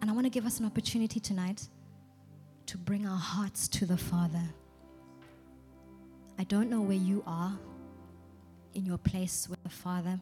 [0.00, 1.68] And I want to give us an opportunity tonight
[2.72, 4.42] to bring our hearts to the Father.
[6.38, 7.52] I don't know where you are
[8.72, 10.18] in your place with the Father,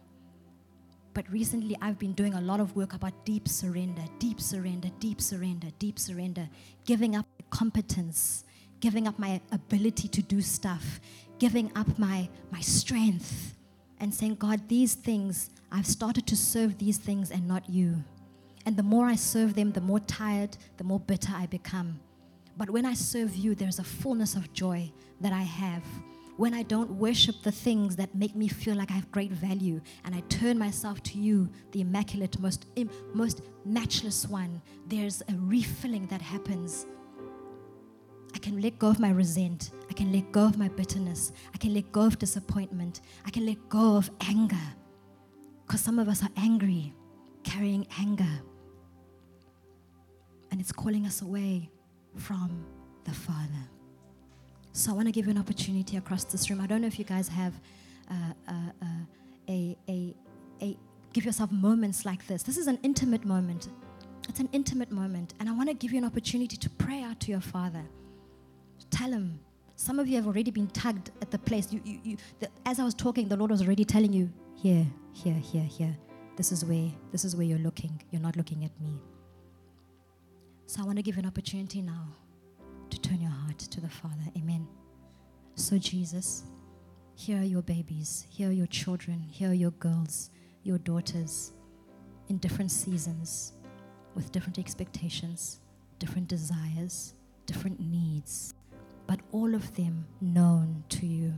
[1.14, 5.20] but recently I've been doing a lot of work about deep surrender, deep surrender, deep
[5.20, 6.48] surrender, deep surrender,
[6.84, 8.42] giving up competence,
[8.80, 10.98] giving up my ability to do stuff,
[11.38, 13.54] giving up my, my strength,
[14.00, 18.02] and saying, God, these things, I've started to serve these things and not you.
[18.66, 22.00] And the more I serve them, the more tired, the more bitter I become.
[22.60, 24.92] But when I serve you, there's a fullness of joy
[25.22, 25.82] that I have.
[26.36, 29.78] when I don't worship the things that make me feel like I have great value,
[30.04, 32.64] and I turn myself to you, the immaculate, most,
[33.12, 36.86] most matchless one, there's a refilling that happens.
[38.34, 39.72] I can let go of my resent.
[39.90, 41.32] I can let go of my bitterness.
[41.52, 43.02] I can let go of disappointment.
[43.26, 44.66] I can let go of anger.
[45.66, 46.94] Because some of us are angry,
[47.42, 48.34] carrying anger.
[50.50, 51.70] And it's calling us away
[52.16, 52.64] from
[53.04, 53.68] the Father.
[54.72, 56.60] So I want to give you an opportunity across this room.
[56.60, 57.54] I don't know if you guys have
[58.10, 58.14] uh,
[58.48, 58.52] uh,
[58.82, 58.86] uh,
[59.48, 60.14] a, a,
[60.62, 60.76] a,
[61.12, 62.42] give yourself moments like this.
[62.42, 63.68] This is an intimate moment.
[64.28, 65.34] It's an intimate moment.
[65.40, 67.84] And I want to give you an opportunity to pray out to your Father.
[68.90, 69.40] Tell Him.
[69.76, 71.72] Some of you have already been tugged at the place.
[71.72, 74.86] You, you, you, the, as I was talking, the Lord was already telling you, here,
[75.12, 75.96] here, here, here.
[76.36, 78.00] This is where, this is where you're looking.
[78.10, 79.00] You're not looking at me.
[80.70, 82.06] So I want to give you an opportunity now
[82.90, 84.22] to turn your heart to the Father.
[84.36, 84.68] Amen.
[85.56, 86.44] So, Jesus,
[87.16, 90.30] here are your babies, here are your children, here are your girls,
[90.62, 91.54] your daughters
[92.28, 93.54] in different seasons
[94.14, 95.58] with different expectations,
[95.98, 97.14] different desires,
[97.46, 98.54] different needs,
[99.08, 101.34] but all of them known to you,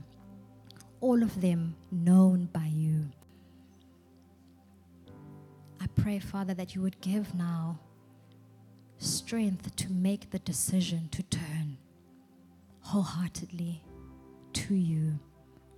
[1.00, 3.08] all of them known by you.
[5.80, 7.80] I pray, Father, that you would give now
[9.02, 11.76] strength to make the decision to turn
[12.80, 13.82] wholeheartedly
[14.52, 15.18] to you,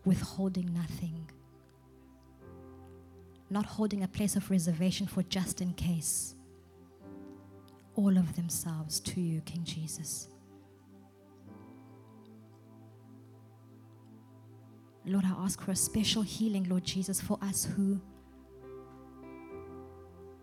[0.04, 1.30] withholding nothing,
[3.50, 6.34] not holding a place of reservation for just in case.
[7.96, 10.28] All of themselves to you, King Jesus.
[15.06, 18.00] Lord, I ask for a special healing, Lord Jesus, for us who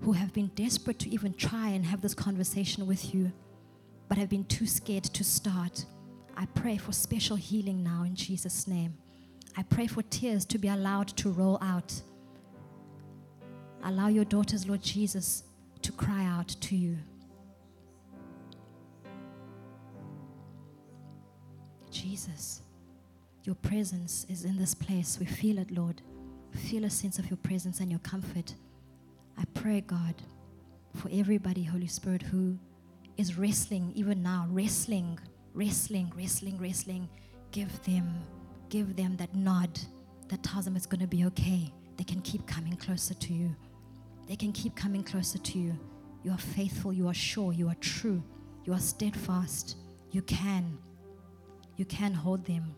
[0.02, 3.32] who have been desperate to even try and have this conversation with you,
[4.08, 5.86] but have been too scared to start.
[6.36, 8.97] I pray for special healing now in Jesus' name.
[9.56, 11.93] I pray for tears to be allowed to roll out.
[13.84, 15.43] Allow your daughters, Lord Jesus,
[15.82, 16.97] to cry out to you.
[21.91, 22.62] Jesus,
[23.43, 25.18] your presence is in this place.
[25.20, 26.02] We feel it, Lord.
[26.70, 28.56] Feel a sense of your presence and your comfort.
[29.42, 30.14] I pray, God,
[30.94, 32.60] for everybody, Holy Spirit, who
[33.18, 35.18] is wrestling, even now, wrestling,
[35.56, 37.10] wrestling, wrestling, wrestling.
[37.50, 38.22] Give them,
[38.70, 39.80] give them that nod
[40.30, 41.74] that tells them it's going to be okay.
[41.98, 43.56] They can keep coming closer to you.
[44.28, 45.76] They can keep coming closer to you.
[46.24, 48.24] You are faithful, you are sure, you are true,
[48.64, 49.76] you are steadfast.
[50.12, 50.78] You can.
[51.78, 52.76] You can hold them.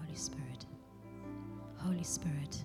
[0.00, 0.66] Holy Spirit.
[1.76, 2.64] Holy Spirit.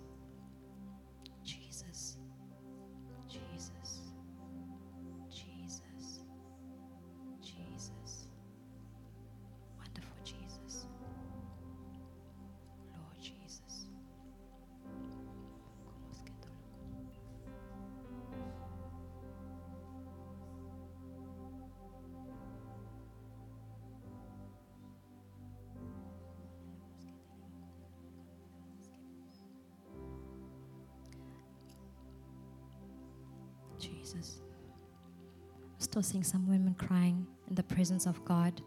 [36.03, 38.59] Seeing some women crying in the presence of God.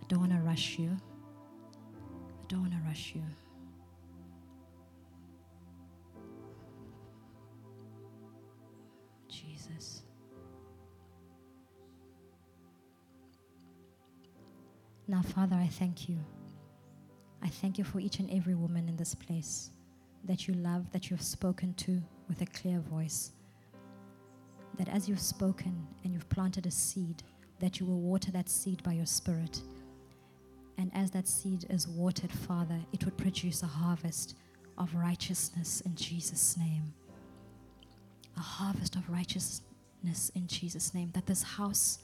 [0.00, 0.96] I don't want to rush you.
[1.98, 3.22] I don't want to rush you.
[9.28, 10.02] Jesus.
[15.08, 16.18] Now, Father, I thank you.
[17.42, 19.72] I thank you for each and every woman in this place
[20.24, 23.32] that you love, that you have spoken to with a clear voice.
[24.78, 27.22] That as you've spoken and you've planted a seed,
[27.60, 29.62] that you will water that seed by your spirit.
[30.78, 34.34] And as that seed is watered, Father, it would produce a harvest
[34.78, 36.92] of righteousness in Jesus' name.
[38.36, 41.10] A harvest of righteousness in Jesus' name.
[41.14, 41.98] That this house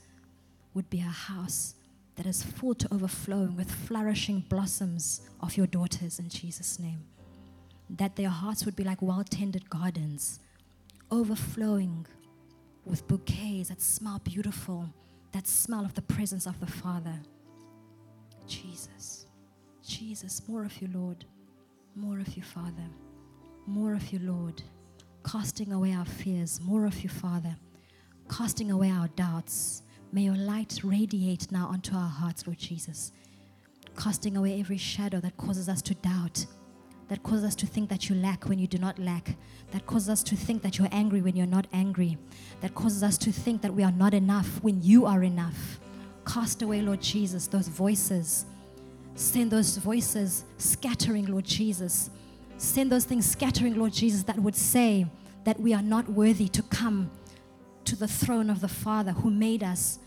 [0.74, 1.74] would be a house
[2.16, 7.04] that is full to overflowing with flourishing blossoms of your daughters in Jesus' name.
[7.88, 10.40] That their hearts would be like well tended gardens,
[11.10, 12.06] overflowing
[12.88, 14.88] with bouquets that smell beautiful,
[15.32, 17.20] that smell of the presence of the Father.
[18.46, 19.26] Jesus,
[19.86, 21.24] Jesus, more of you, Lord.
[21.94, 22.88] More of you, Father.
[23.66, 24.62] More of you, Lord.
[25.30, 26.60] Casting away our fears.
[26.62, 27.56] More of you, Father.
[28.30, 29.82] Casting away our doubts.
[30.12, 33.12] May your light radiate now onto our hearts, Lord Jesus.
[33.96, 36.46] Casting away every shadow that causes us to doubt.
[37.08, 39.36] That cause us to think that you lack when you do not lack,
[39.70, 42.18] that causes us to think that you're angry when you're not angry,
[42.60, 45.80] that causes us to think that we are not enough when you are enough.
[46.26, 48.44] Cast away, Lord Jesus, those voices.
[49.14, 52.10] Send those voices scattering, Lord Jesus.
[52.58, 55.06] Send those things scattering, Lord Jesus, that would say
[55.44, 57.10] that we are not worthy to come
[57.84, 59.98] to the throne of the Father who made us,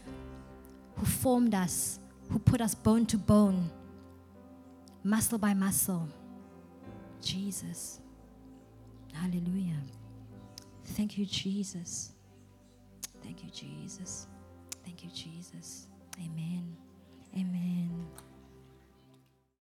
[0.98, 2.00] who formed us,
[2.30, 3.72] who put us bone to bone,
[5.04, 6.08] muscle by muscle.
[7.22, 8.02] Jesus.
[9.14, 9.82] Hallelujah.
[10.86, 12.14] Thank you, Jesus.
[13.24, 14.28] Thank you, Jesus.
[14.84, 15.88] Thank you, Jesus.
[16.20, 16.76] Amen.
[17.38, 18.11] Amen.